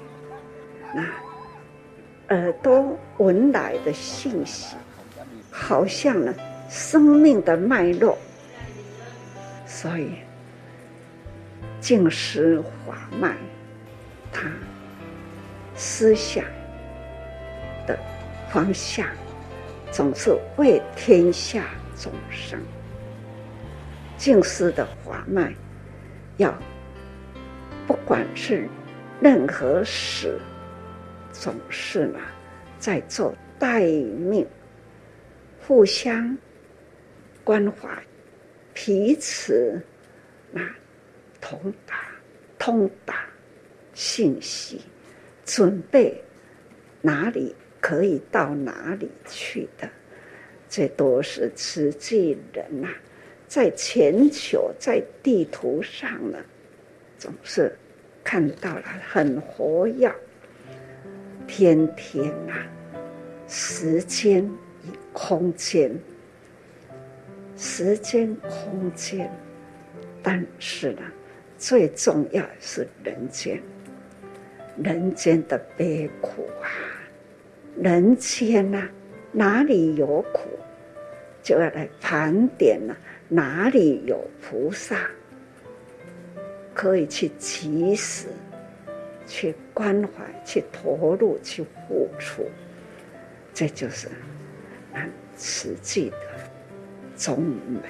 [0.94, 4.76] 那耳朵闻来的信息，
[5.50, 6.34] 好像呢
[6.70, 8.18] 生命的脉络，
[9.66, 10.12] 所以。
[11.80, 13.38] 静思缓慢，
[14.32, 14.52] 他
[15.76, 16.44] 思想
[17.88, 17.98] 的
[18.50, 19.08] 方向
[19.92, 21.66] 总是为天下
[21.96, 22.60] 众生。
[24.18, 25.54] 静思的缓慢，
[26.38, 26.54] 要
[27.88, 28.68] 不管是
[29.22, 30.38] 任何事，
[31.32, 32.20] 总是呢
[32.78, 34.46] 在做待命，
[35.66, 36.38] 互相
[37.44, 37.90] 关怀，
[38.74, 39.82] 彼此
[40.52, 40.62] 那。
[41.42, 42.10] 通达、
[42.58, 43.26] 通达
[43.94, 44.82] 信息，
[45.46, 46.22] 准备
[47.02, 49.90] 哪里可以到哪里去的，
[50.68, 52.90] 这都是慈济人呐、
[53.48, 56.38] 在全球在地图上呢，
[57.18, 57.76] 总是
[58.24, 60.14] 看到了很活跃，
[61.48, 62.68] 天天、啊，
[63.48, 64.44] 时间
[64.84, 65.92] 与空间，
[67.58, 69.32] 时间空间，
[70.22, 71.02] 但是呢。
[71.60, 73.62] 最重要是人间，
[74.82, 76.72] 人间的悲苦啊，
[77.76, 78.88] 人间呐、
[79.34, 80.50] 哪里有苦，
[81.44, 82.98] 就要来盘点了、
[83.28, 84.96] 哪里有菩萨，
[86.74, 88.28] 可以去及时
[89.28, 92.50] 去关怀、去投入、去付出，
[93.54, 94.08] 这就是
[95.36, 96.18] 慈济的
[97.18, 97.84] 宗门。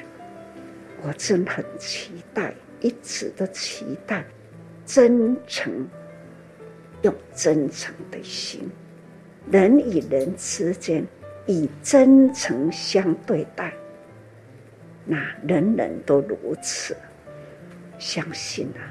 [1.04, 4.24] 我真很期待，一直的期待，
[4.86, 5.88] 真诚，
[7.02, 8.70] 用真诚的心，
[9.52, 11.06] 人与人之间
[11.46, 13.74] 以真诚相对待，
[15.06, 15.18] 那
[15.48, 16.96] 人人都如此，
[17.98, 18.82] 相信啊，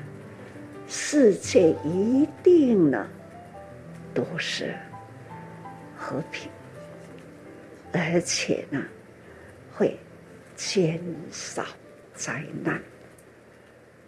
[0.87, 3.09] 世界一定呢
[4.13, 4.75] 都是
[5.97, 6.51] 和平，
[7.93, 8.83] 而且呢
[9.75, 9.99] 会
[10.57, 11.65] 减少。
[12.15, 12.83] 灾难，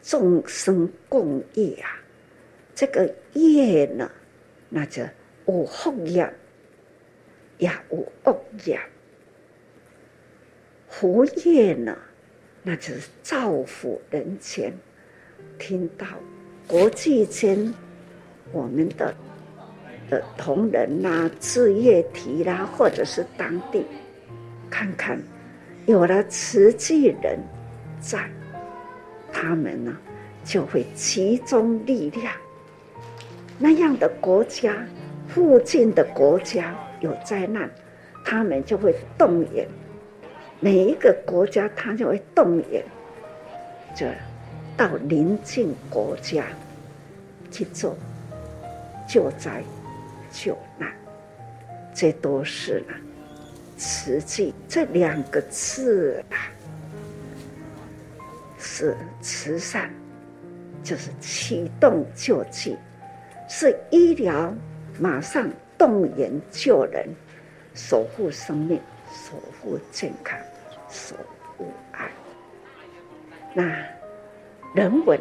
[0.03, 2.01] 众生共业啊！
[2.75, 4.11] 这个业呢，
[4.69, 5.03] 那就
[5.47, 6.33] 有福业，
[7.59, 8.81] 也有恶业。
[10.89, 11.97] 福业呢，
[12.63, 14.73] 那就是造福人间。
[15.59, 16.07] 听到
[16.67, 17.75] 国际间
[18.53, 19.15] 我们的
[20.09, 23.85] 的同仁呐、志业体啦，或者是当地，
[24.71, 25.21] 看看
[25.87, 27.39] 有了慈济人。
[28.01, 28.31] 在
[29.33, 29.97] 他们呢，
[30.45, 32.33] 就会集中力量。
[33.59, 34.77] 那样的国家，
[35.29, 37.71] 附近的国家有灾难，
[38.25, 39.67] 他们就会动员。
[40.61, 42.85] 每一个国家，他就会动员，
[43.95, 44.07] 就
[44.77, 46.45] 到邻近国家
[47.51, 47.97] 去做
[49.09, 49.63] 救灾
[50.31, 50.91] 救难。
[51.95, 52.95] 这都是呢，
[53.77, 56.37] 实际这两个字啊。
[58.61, 59.91] 是慈善，
[60.83, 62.77] 就是启动救济；
[63.49, 64.55] 是医疗，
[64.99, 65.49] 马上
[65.79, 67.09] 动员救人，
[67.73, 68.79] 守护生命，
[69.11, 69.33] 守
[69.63, 70.39] 护健康，
[70.91, 71.17] 守
[71.57, 72.11] 护爱。
[73.55, 73.65] 那
[74.75, 75.19] 人文，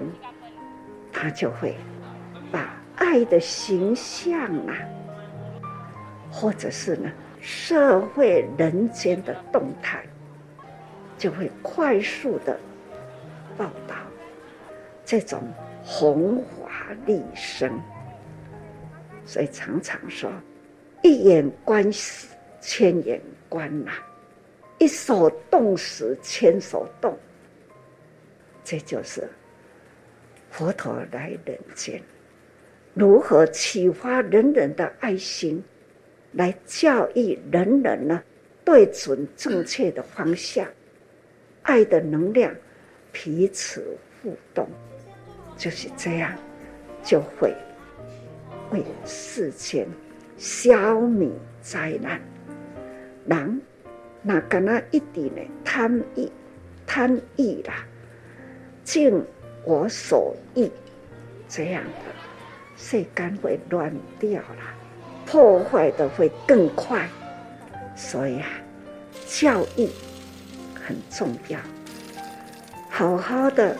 [1.14, 1.76] 他就会
[2.52, 4.38] 把爱的形象
[4.68, 4.76] 啊，
[6.30, 7.10] 或者是呢
[7.40, 10.04] 社会人间的动态，
[11.18, 12.60] 就会快速的。
[13.60, 13.95] 报道
[15.03, 15.43] 这种
[15.84, 17.78] 弘法利生，
[19.26, 20.32] 所以常常说
[21.03, 22.28] 一眼观时
[22.62, 23.91] 千眼观呐，
[24.78, 27.18] 一手动时千手动。
[28.64, 29.28] 这就是
[30.49, 32.01] 佛陀来人间，
[32.93, 35.62] 如何启发人人的爱心，
[36.32, 38.24] 来教育人人呢？
[38.64, 40.66] 对准正确的方向，
[41.64, 42.55] 爱的能量。
[43.12, 44.68] 彼此互动，
[45.57, 46.34] 就是这样，
[47.03, 47.53] 就会
[48.72, 49.88] 为世间
[50.38, 51.32] 消弭
[51.62, 52.22] 灾难。
[53.26, 53.62] 人
[54.22, 55.41] 那干那一点呢？
[55.64, 56.30] 贪欲，
[56.86, 57.86] 贪欲啦，
[58.84, 59.24] 尽
[59.64, 60.70] 我所欲，
[61.47, 62.12] 这样的
[62.76, 64.76] 世间会乱掉了，
[65.26, 67.07] 破坏的会更快。
[67.95, 68.47] 所以啊，
[69.28, 69.88] 教育
[70.76, 71.60] 很重要。
[72.90, 73.78] 好好的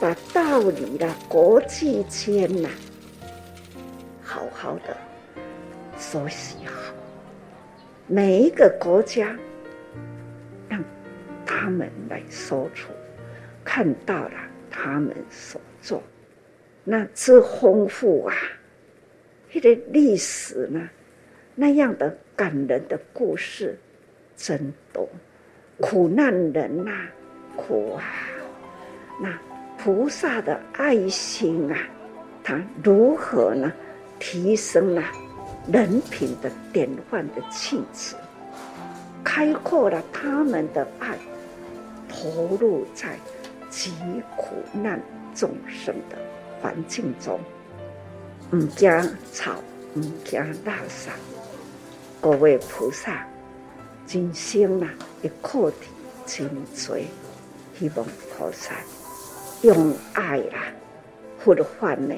[0.00, 2.68] 把道理啦，国际间呐，
[4.22, 4.96] 好好的
[5.98, 6.94] 熟悉好，
[8.06, 9.36] 每一个国家
[10.68, 10.82] 让
[11.44, 12.92] 他们来说出，
[13.64, 14.34] 看到了
[14.70, 16.02] 他们所做，
[16.84, 18.34] 那之丰富啊，
[19.50, 20.88] 这个历史呢，
[21.54, 23.76] 那样的感人的故事
[24.36, 25.08] 真多，
[25.80, 27.10] 苦难人呐、啊，
[27.56, 28.04] 苦啊！
[29.20, 29.28] 那
[29.78, 31.78] 菩萨的爱心啊，
[32.42, 33.72] 他如何呢？
[34.24, 35.02] 提升了
[35.66, 38.14] 人品的典范的气质，
[39.24, 41.18] 开阔了他们的爱，
[42.08, 43.18] 投入在
[43.68, 43.90] 极
[44.36, 45.00] 苦难
[45.34, 46.16] 众生的
[46.60, 47.40] 环境中，
[48.52, 48.88] 唔惊
[49.32, 49.54] 吵，
[49.94, 51.12] 唔惊大闪。
[52.20, 53.26] 各位菩萨，
[54.06, 54.88] 今生啊，
[55.22, 55.88] 一课题
[56.26, 56.96] 真多，
[57.76, 58.06] 希望
[58.38, 58.76] 菩萨。
[59.62, 60.74] 用爱啦，
[61.38, 62.12] 佛法呢，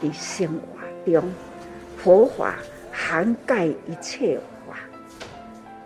[0.00, 1.32] 在生活中，
[1.96, 2.56] 佛法
[2.92, 4.78] 涵盖一切法，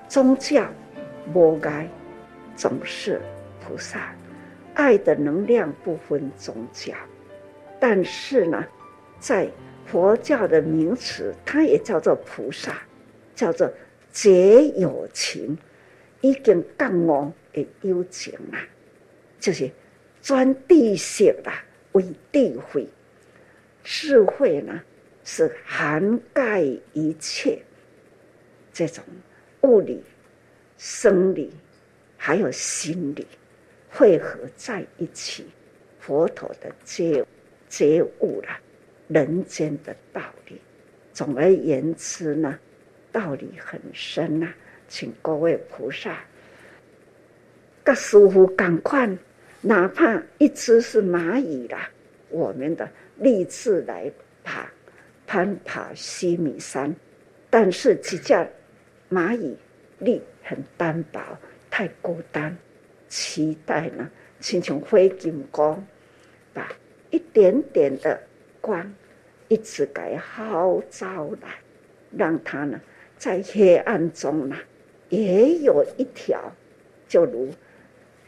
[0.07, 0.67] 宗教
[1.33, 1.89] 无碍，
[2.55, 3.23] 总是
[3.61, 4.15] 菩萨。
[4.75, 6.93] 爱的能量不分宗教，
[7.81, 8.63] 但是呢，
[9.19, 9.49] 在
[9.87, 12.83] 佛教的名词，它也叫做菩萨，
[13.35, 13.73] 叫做
[14.13, 15.57] 结有情，
[16.21, 18.61] 已经降我的有情啊，
[19.41, 19.71] 就是。
[20.29, 21.51] 专地性的
[21.93, 22.87] 为地慧，
[23.83, 24.79] 智慧呢
[25.25, 26.61] 是涵盖
[26.93, 27.59] 一切
[28.71, 29.03] 这种
[29.63, 30.05] 物理、
[30.77, 31.51] 生理，
[32.19, 33.27] 还有心理
[33.89, 35.47] 汇合在一起，
[35.99, 37.25] 佛陀的觉
[37.71, 38.49] 觉悟了
[39.09, 40.61] 人间的道理。
[41.15, 42.59] 总而言之呢，
[43.11, 44.53] 道理很深呐、
[44.89, 46.23] 请各位菩萨，
[47.83, 49.09] 各师傅赶快。
[49.61, 51.91] 哪怕一只是蚂蚁啦，
[52.31, 54.11] 我们的立志来
[54.45, 54.71] 爬，
[55.27, 56.95] 攀爬西米山，
[57.51, 58.47] 但是几架
[59.11, 59.57] 蚂蚁
[59.99, 61.21] 力很单薄，
[61.69, 62.57] 太孤单，
[63.09, 65.85] 期待呢，亲像飞金光，
[66.55, 66.71] 把
[67.11, 68.21] 一点点的
[68.61, 68.95] 光，
[69.49, 71.49] 一直给号召来，
[72.17, 72.81] 让它呢，
[73.17, 74.57] 在黑暗中呢，
[75.09, 76.41] 也有一条，
[77.09, 77.51] 就如。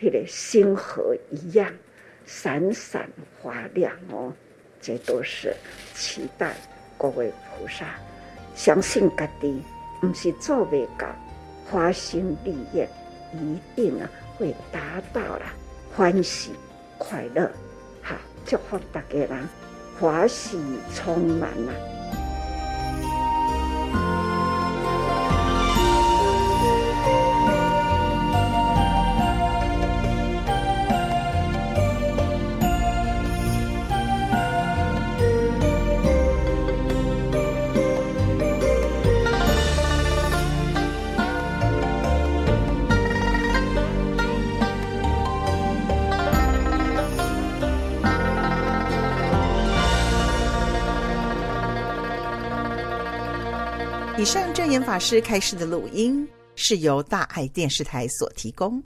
[0.00, 1.70] 那个星河一样
[2.24, 3.08] 闪闪
[3.42, 4.32] 发亮哦，
[4.80, 5.54] 这都是
[5.94, 6.56] 期待
[6.96, 7.84] 各位菩萨
[8.54, 9.62] 相信家己，
[10.00, 11.06] 不是做未到，
[11.66, 12.88] 花心立愿，
[13.34, 15.42] 一定啊会达到了
[15.94, 16.52] 欢喜
[16.98, 17.50] 快乐，
[18.00, 18.14] 好
[18.46, 19.48] 祝福大家人
[19.98, 20.58] 欢喜
[20.94, 21.99] 充满了。
[54.90, 56.26] 法师开示的录音
[56.56, 58.82] 是由大爱电视台所提供。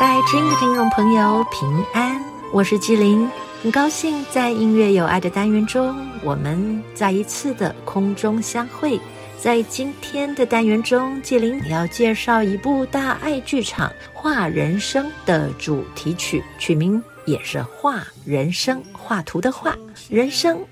[0.00, 2.20] 大爱之音的听众朋友平安，
[2.52, 3.30] 我是纪灵，
[3.62, 8.98] 很高兴在音乐有爱的单元中，我们再一次的空中相会。
[9.38, 19.76] 在今天的单元中，纪灵要介绍一部大爱剧场《画人生》的主题曲，曲名也是“画人生”，画图的“画”。
[20.08, 20.58] 人生，《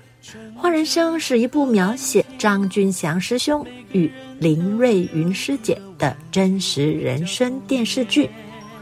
[0.55, 8.25] 画人生》是一部描写张君祥师兄与林瑞云师姐的真实人生电视剧。《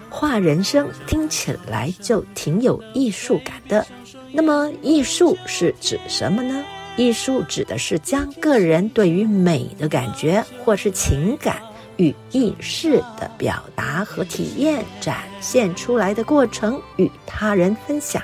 [0.09, 3.85] 画人生》听起来就挺有艺术感的。
[4.31, 6.63] 那么，艺术是指什么呢？
[6.97, 11.61] 艺术指的是将个人对于美的感觉或是情感
[11.99, 18.23] 与意识的表达和体验展现出来的过程，与他人分享。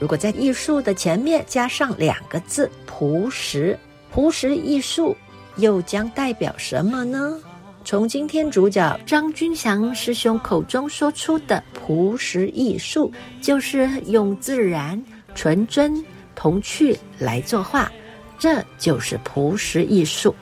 [0.00, 3.78] 如果在艺术的前面加上两个字“朴实”，
[4.10, 5.14] 朴实艺术
[5.56, 7.38] 又将代表什么呢？
[7.84, 13.12] 从今天主角张君祥师兄口中说出的“朴实艺术”，
[13.42, 15.02] 就是用自然、
[15.34, 16.02] 纯真、
[16.34, 17.92] 童趣来作画。
[18.38, 20.34] 这就是朴实艺术。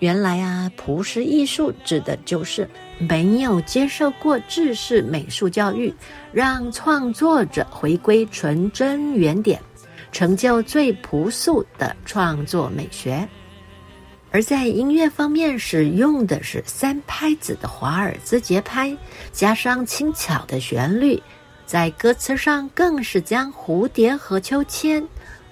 [0.00, 2.68] 原来啊，朴实艺术指的就是
[2.98, 5.92] 没有接受过制式美术教育，
[6.32, 9.60] 让创作者回归纯真原点，
[10.12, 13.28] 成就最朴素的创作美学。
[14.30, 18.96] 而在音乐方面，使用的是三拍子的华尔兹节拍，
[19.32, 21.20] 加上轻巧的旋律，
[21.66, 25.02] 在歌词上更是将蝴蝶和秋千。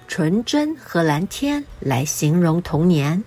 [0.07, 3.21] 纯真和蓝天来形容童年。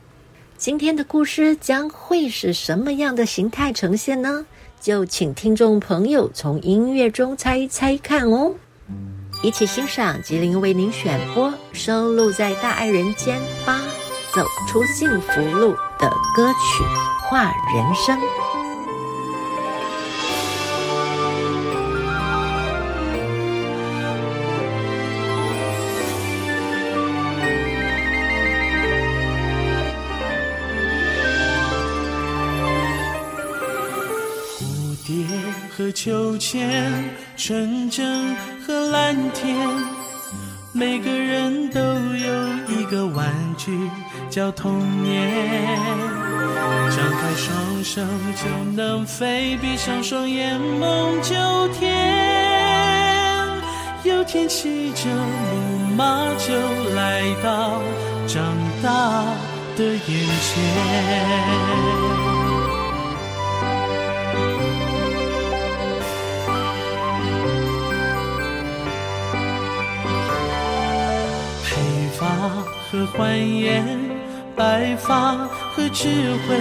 [0.61, 4.44] 今天的故事将会是什么样的形态呈现呢？
[4.78, 8.52] 就请听众朋友从音乐中猜一猜看哦。
[9.42, 13.80] 一起欣赏吉林为您选播收录在《大爱人间八
[14.34, 16.84] 走出幸福路》的歌曲
[17.30, 18.18] 《画人生》。
[36.03, 36.90] 秋千，
[37.36, 38.34] 纯真
[38.66, 39.55] 和蓝天，
[40.72, 43.78] 每个人都有一个玩具
[44.30, 45.30] 叫童年。
[46.88, 48.01] 张开双手
[48.34, 51.34] 就能飞，闭上双眼梦就
[51.74, 51.92] 甜。
[54.03, 56.55] 有天骑着木马就
[56.94, 57.82] 来到
[58.26, 58.42] 长
[58.82, 59.22] 大
[59.76, 62.39] 的眼前。
[72.91, 73.86] 和欢颜，
[74.57, 75.36] 白发
[75.72, 76.09] 和智
[76.49, 76.57] 慧，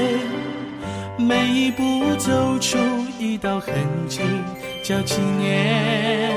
[1.18, 2.78] 每一步走出
[3.18, 3.74] 一道痕
[4.08, 4.22] 迹，
[4.84, 6.32] 叫纪念。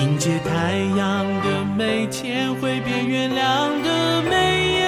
[0.00, 4.86] 迎接太阳的每天，挥别月亮的眉眼。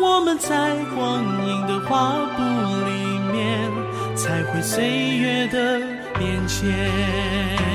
[0.00, 2.42] 我们在光阴的画布
[2.88, 2.90] 里
[3.30, 3.70] 面，
[4.16, 4.84] 彩绘岁
[5.16, 5.78] 月的
[6.18, 7.71] 变迁。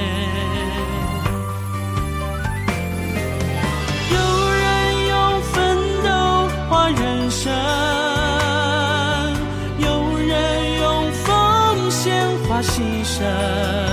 [6.91, 7.51] 人生，
[9.79, 13.86] 有人用奉献换牺牲。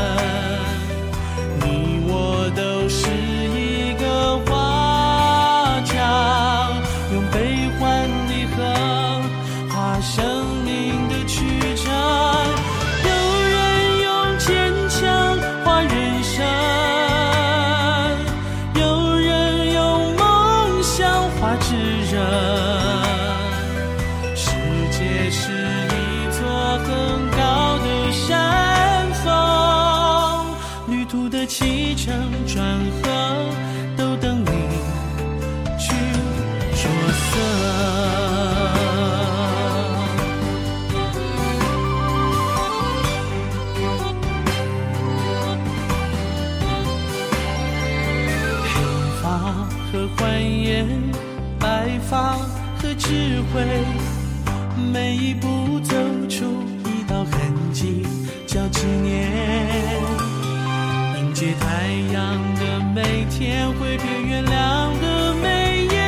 [61.44, 61.66] 迎接太
[62.10, 66.00] 阳的每天，会变月亮的眉眼。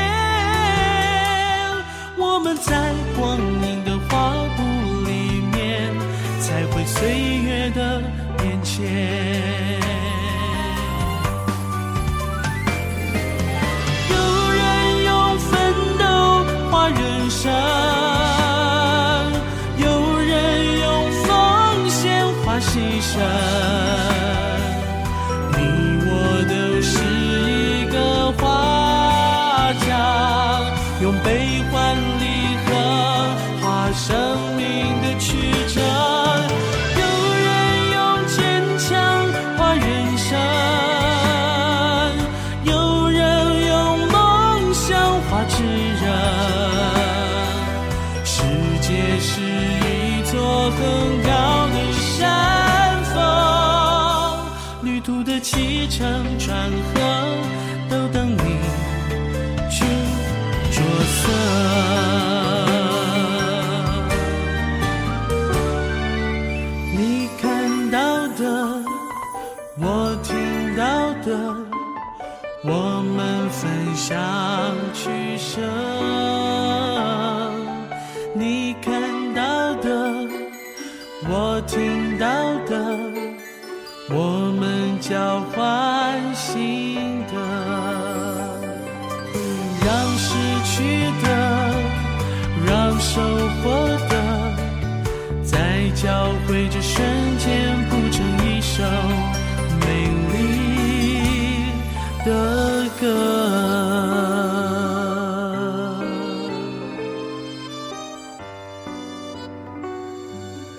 [2.16, 4.62] 我们在光阴的画布
[5.04, 5.92] 里面，
[6.40, 7.10] 彩绘岁
[7.44, 8.02] 月的
[8.38, 9.65] 变迁。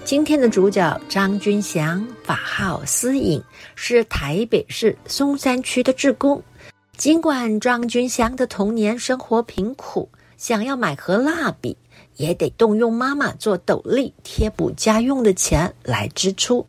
[0.08, 3.43] 今天的主角张君祥，法号思颖，
[3.76, 6.41] 是台北市松山区的志工。
[6.95, 11.76] 尽管张君祥的童年生活贫苦，想要买盒蜡笔，
[12.16, 16.66] 也得动用妈妈做斗笠贴补家用的钱来支出，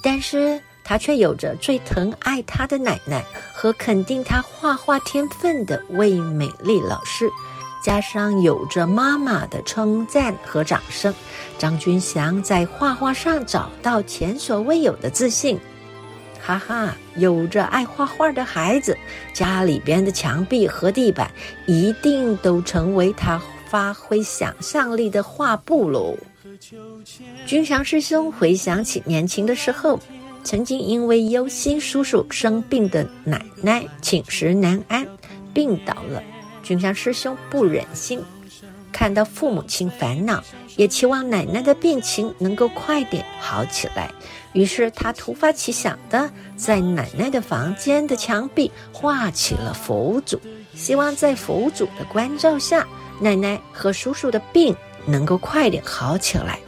[0.00, 7.28] 但是他却有着最疼爱他的奶奶和肯定他画画天分的魏美丽老师，
[7.86, 11.14] 加上有着妈妈的称赞和掌声，
[11.56, 15.56] 张君祥在画画上找到前所未有的自信。
[16.42, 18.98] 哈哈，有着爱画画的孩子，
[19.32, 21.30] 家里边的墙壁和地板
[21.68, 26.16] 一定都成为他发挥想象力的画布喽。
[27.46, 29.96] 君祥师兄回想起年轻的时候，
[30.42, 35.06] 曾经因为忧心叔叔生病的奶奶寝食难安，
[35.54, 36.20] 病倒了。
[36.66, 38.20] 君香师兄不忍心
[38.90, 40.42] 看到父母亲烦恼，
[40.74, 44.10] 也期望奶奶的病情能够快点好起来。
[44.52, 50.40] 于是他突发奇想的，在奶奶的房间的墙壁画起了佛祖，
[50.74, 52.84] 希望在佛祖的关照下，
[53.20, 56.58] 奶奶和叔叔的病能够快点好起来。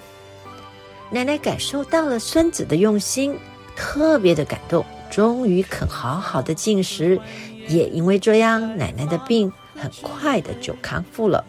[1.10, 3.36] 奶奶感受到了孙子的用心，
[3.74, 7.20] 特别的感动，终于肯好好的进食。
[7.68, 11.44] 也因为这样，奶奶的病很快的就康复了。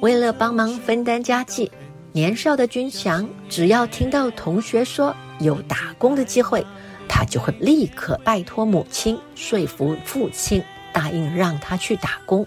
[0.00, 1.70] 为了帮忙分担家计，
[2.12, 6.64] 年少的军祥只要听到同学说有打工的机会，
[7.08, 10.62] 他就会立刻拜托母亲说服父亲
[10.92, 12.46] 答应让他去打工。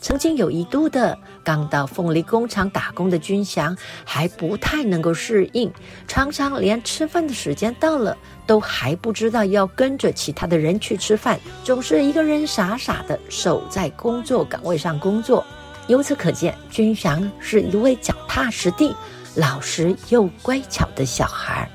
[0.00, 5.70] 曾经有一度的刚到凤梨工厂打工的君祥还不太能够适应，
[6.06, 8.16] 常常连吃饭的时间到了
[8.46, 15.44] 都还不知道要跟着其他的人去吃饭，总是一个人傻傻的守在工作岗位上工作。
[15.88, 18.94] 由此可见，君祥是一位脚踏实地、
[19.34, 21.68] 老实又乖巧的小孩。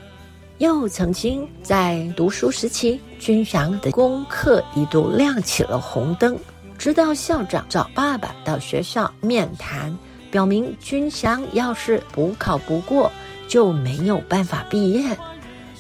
[0.60, 6.36] 又曾经在读书时期，君祥的功课一度亮起了红灯，
[6.78, 9.98] 直到校长找爸爸到学校面谈，
[10.30, 13.12] 表明君祥要是补考不过，
[13.48, 15.18] 就没有办法毕业。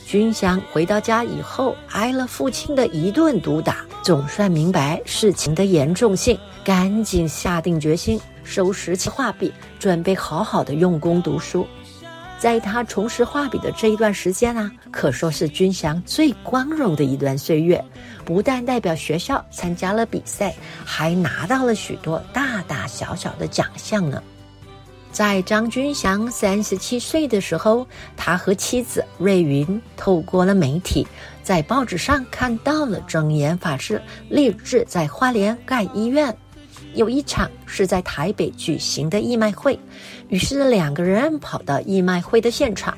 [0.05, 11.67] 君祥回到家以后，挨了父亲的一顿毒打，总算明白事情的严重性，赶紧下定决心，收拾起画笔，准备好好的用功读书。
[12.39, 17.83] 在他重拾画笔的这一段时间啊，可说是君祥最光荣的一段岁月。
[18.23, 20.53] 不但代表学校参加了比赛，
[20.85, 24.21] 还拿到了许多大大小小的奖项呢。
[25.11, 31.07] 在张君祥三十七岁的时候，他和妻子瑞云透过了媒体，
[31.41, 36.35] 在报纸上看到了证严法师立志在花莲盖医院。
[36.93, 39.79] 有一场是在台北举行的义卖会，
[40.29, 42.97] 于是两个人跑到义卖会的现场。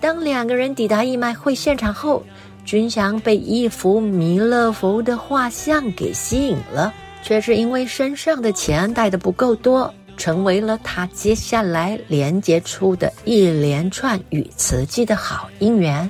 [0.00, 2.22] 当两个人抵达义卖会现场后，
[2.64, 6.92] 君祥被一幅弥勒佛的画像给吸引了，
[7.22, 16.08] 却是因为身上的钱带的不够多，成为了他接下来连接出的一连串与慈济的好姻缘。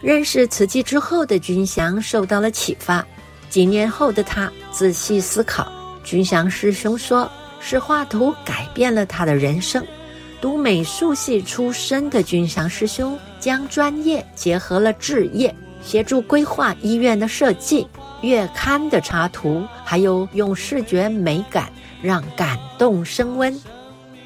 [0.00, 3.06] 认识慈济之后的君祥受到了启发，
[3.48, 5.70] 几年后的他仔细思考。
[6.02, 7.30] 君祥师兄说
[7.62, 9.86] ：“是画图改变了他的人生。
[10.40, 15.54] 读美术系出身的君祥师兄，将专业结合了置业，
[15.84, 17.86] 协助规划医院的设计、
[18.22, 21.70] 月刊的插图，还有用视觉美感
[22.02, 23.56] 让感动升温。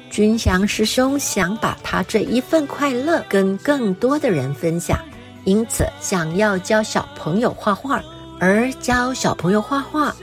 [0.09, 4.97] 君祥师兄想把他这一份快乐跟更多的人分享，
[5.43, 8.01] 因此想要教小朋友画画，
[8.39, 10.15] 而教小朋友画画。”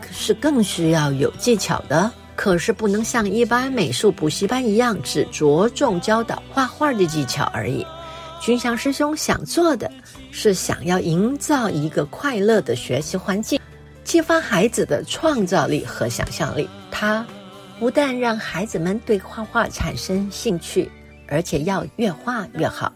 [0.00, 7.84] 可是更需要有技巧的，可是不能像一般美术补习班一样，只着重教导画画的技巧而已。
[8.40, 9.90] 君祥师兄想做的
[10.30, 13.60] 是想要营造一个快乐的学习环境，
[14.04, 16.68] 激发孩子的创造力和想象力。
[16.92, 17.26] 他
[17.80, 20.88] 不但让孩子们对画画产生兴趣，
[21.26, 22.92] 而且要越画越好。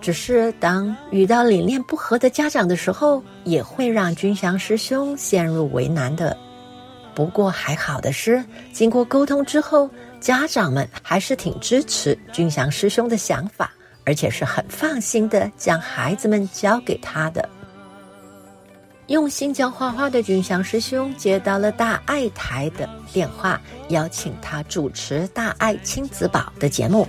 [0.00, 6.34] 只是当遇到理念不合的家长的时候，也会让君祥师兄陷入为难的。
[7.14, 9.88] 不过还好的是，经过沟通之后，
[10.20, 13.70] 家长们还是挺支持君祥师兄的想法，
[14.04, 17.48] 而且是很放心的将孩子们交给他的。
[19.08, 23.60] 用心教画画的君祥师兄接到了大爱台的电话，
[23.90, 27.06] 邀请他主持大爱亲子宝的节目。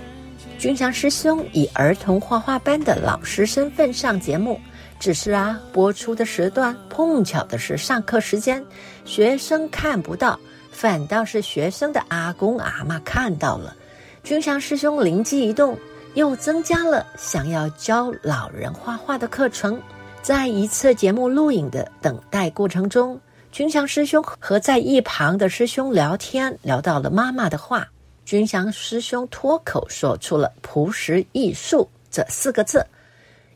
[0.58, 4.60] 君祥师兄以儿童画画班的老师身份上节目，
[4.98, 8.64] 只是啊，播出的时段碰巧的是上课时间，
[9.04, 10.38] 学生看不到，
[10.70, 13.76] 反倒是学生的阿公阿嬷看到了。
[14.24, 15.78] 君祥师兄灵机一动，
[16.14, 19.80] 又增加了想要教老人画画的课程。
[20.22, 23.20] 在一次节目录影的等待过程中，
[23.52, 27.86] 君祥师兄和在一旁的师兄聊天，聊到了妈妈的画。
[28.24, 32.84] 君祥师兄脱口说出了“朴实艺术”这四个字，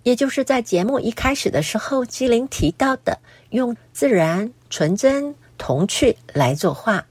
[0.02, 3.18] 也就是在节目一开始的时候，姬玲提到的
[3.50, 7.04] 用自然、纯真、童趣来作画，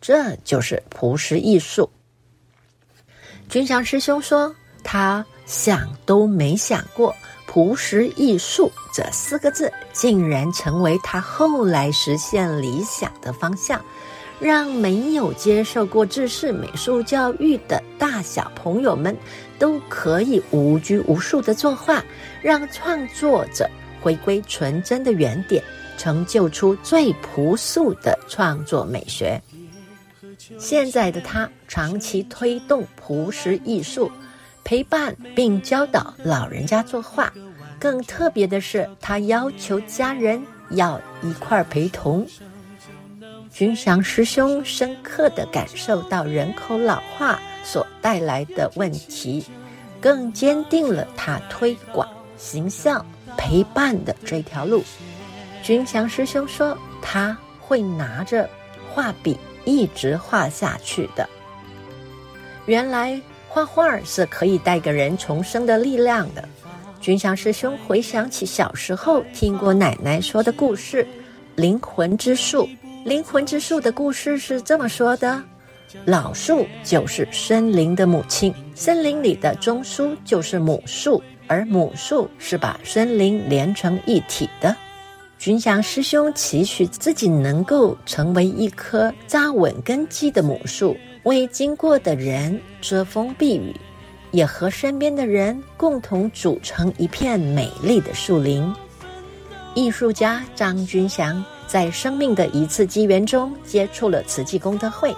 [0.00, 1.90] 这就是朴实艺术。
[3.48, 7.14] 君祥师兄说，他想都没想过
[7.46, 13.84] “朴实艺术”这四个字竟然成为他后来实现理想的方向。
[14.42, 19.16] 让没有接受过制式美术教育的大小朋友们
[19.56, 22.04] 都可以无拘无束的作画，
[22.42, 23.70] 让创作者
[24.00, 25.62] 回归纯真的原点，
[25.96, 29.40] 成就出最朴素的创作美学。
[30.58, 34.10] 现在的他长期推动朴实艺术，
[34.64, 37.32] 陪伴并教导老人家作画。
[37.78, 42.26] 更特别的是，他要求家人要一块陪同。
[43.52, 49.44] 君祥师兄深刻地感受到人口老化所带来的问题，
[50.00, 53.04] 更坚定了他推广、形象、
[53.36, 54.82] 陪伴的这条路。
[55.62, 58.48] 君祥师兄说：“他会拿着
[58.90, 61.28] 画笔一直画下去的。”
[62.64, 66.42] 原来画画是可以带给人重生的力量的。
[67.02, 71.04] 君祥师兄回想起小时候听过奶奶说的故事
[71.54, 72.66] 《灵魂之树》。
[73.04, 75.42] 灵魂之树的故事是这么说的：
[76.04, 84.74] 老树就是森林的母亲，森林里的中树就是母树，而母树是把森林连成一体的。
[85.36, 93.74] 君祥师兄期许自己能够成为一棵扎稳根基的母树，为经过的人遮风避雨，
[94.30, 98.72] 也和身边的人共同组成一片美丽的树林。
[99.74, 105.16] 艺术家张君祥在生命的一次机缘中接触了慈济功德会。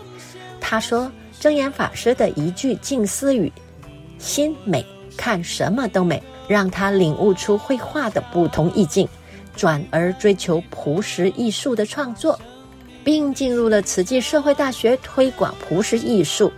[0.61, 3.53] 他说：“证严法师的一句静思语
[4.19, 4.87] ‘心美，
[5.17, 9.09] 看什么都美’，让他领悟出绘画的不同意境，
[9.57, 12.39] 转而追求朴实艺术的创作，
[13.03, 16.53] 并进入了慈济社会大学推广朴实艺术。”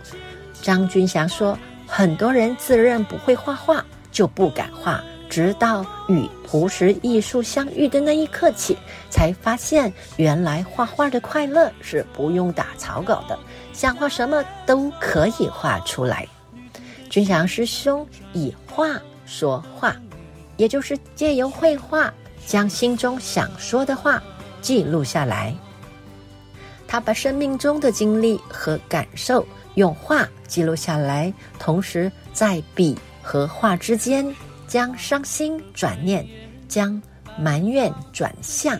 [0.61, 8.77] 张君祥说：“很多人自认不会画画，就不敢画。”直到与朴实艺术相遇的那一刻起，
[9.09, 13.37] 才发现原来画画的快乐是不用打草稿的，
[13.73, 16.27] 想画什么都可以画出来。
[17.09, 19.95] 君祥师兄以画说话，
[20.57, 22.13] 也就是借由绘画
[22.45, 24.21] 将心中想说的话
[24.61, 25.55] 记录下来。
[26.87, 34.33] 他把生命中的经历和感受用画记录下来，同时在笔和画之间。
[34.67, 36.27] 将伤心转念，
[36.67, 37.01] 将
[37.39, 38.79] 埋怨转向，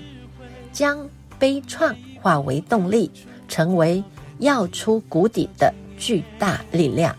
[0.73, 1.07] 将
[1.39, 3.09] 悲怆化为动力，
[3.47, 4.03] 成为
[4.39, 7.15] 跃出谷底的巨大力量。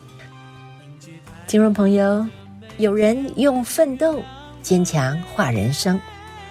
[1.46, 2.26] 听众朋友，
[2.76, 4.22] 有人用奋斗
[4.62, 5.98] 坚强画人生，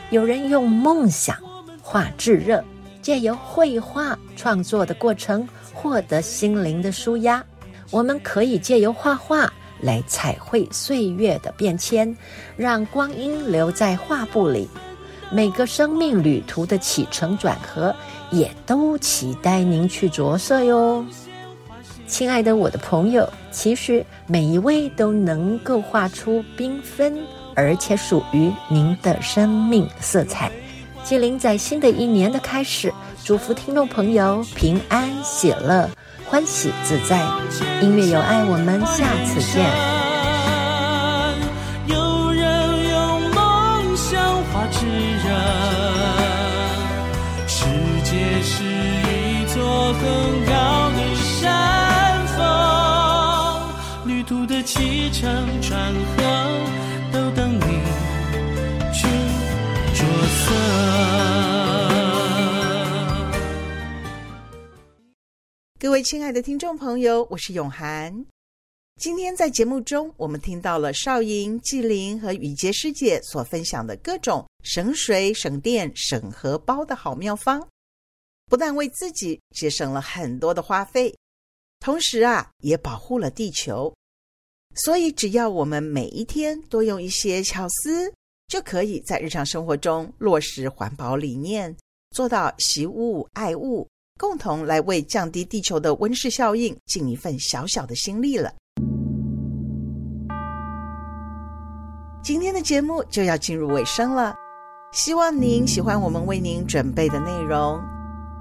[0.10, 1.38] 有人用梦想
[1.82, 2.64] 画炙热，
[3.02, 7.44] 借由绘画创作的过程获得心灵的舒压。
[7.92, 9.54] 我们可以借由画画。
[9.82, 12.16] 来彩绘岁月的变迁，
[12.56, 14.68] 让光阴留在画布里。
[15.30, 17.94] 每个生命旅途的起承转合，
[18.32, 21.06] 也都期待您去着色哟。
[22.08, 27.20] 亲爱的我的朋友，其实每一位都能够画出缤纷
[27.54, 30.50] 而且属于您的生命色彩。
[31.04, 32.94] 纪灵在新的一年的开始，
[33.26, 35.90] 祝福听众朋友平安喜乐。
[36.30, 37.26] 欢喜自在，
[37.82, 39.64] 音乐有爱，我们下次见。
[41.86, 44.20] 有人用梦想
[44.52, 44.86] 画炙
[45.24, 45.30] 热，
[47.48, 47.64] 世
[48.04, 50.02] 界是一座很
[50.46, 52.44] 高的山峰，
[54.06, 56.47] 旅途的起承转合
[65.98, 68.24] 位亲爱的听众朋友，我是永涵。
[69.02, 77.68] 今天在节目中，我们听到了少莹、纪灵和雨洁师姐所分享的各种省水、省电、省荷包的好妙方，
[78.46, 81.12] 不但为自己节省了很多的花费，
[81.80, 83.92] 同时啊，也保护了地球。
[84.76, 88.14] 所以，只要我们每一天多用一些巧思，
[88.48, 91.76] 就可以在日常生活中落实环保理念，
[92.12, 93.88] 做到惜物爱物。
[94.18, 98.52] 共同来为降低地球的温室效应尽一份小小的心力了。
[102.24, 104.36] 今天的节目就要进入尾声了，
[104.92, 107.80] 希望您喜欢我们为您准备的内容。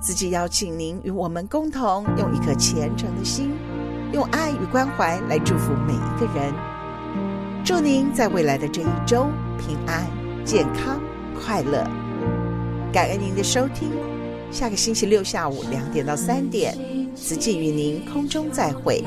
[0.00, 3.52] 自己邀请您与我们共同用一颗虔诚的心，
[4.12, 6.52] 用爱与关怀来祝福每一个人。
[7.64, 9.26] 祝您在未来的这一周
[9.58, 10.04] 平安、
[10.44, 11.00] 健康、
[11.40, 11.84] 快乐。
[12.92, 14.15] 感恩您的收听。
[14.56, 16.74] 下个星期六下午两点到三点，
[17.14, 19.04] 慈济与您空中再会。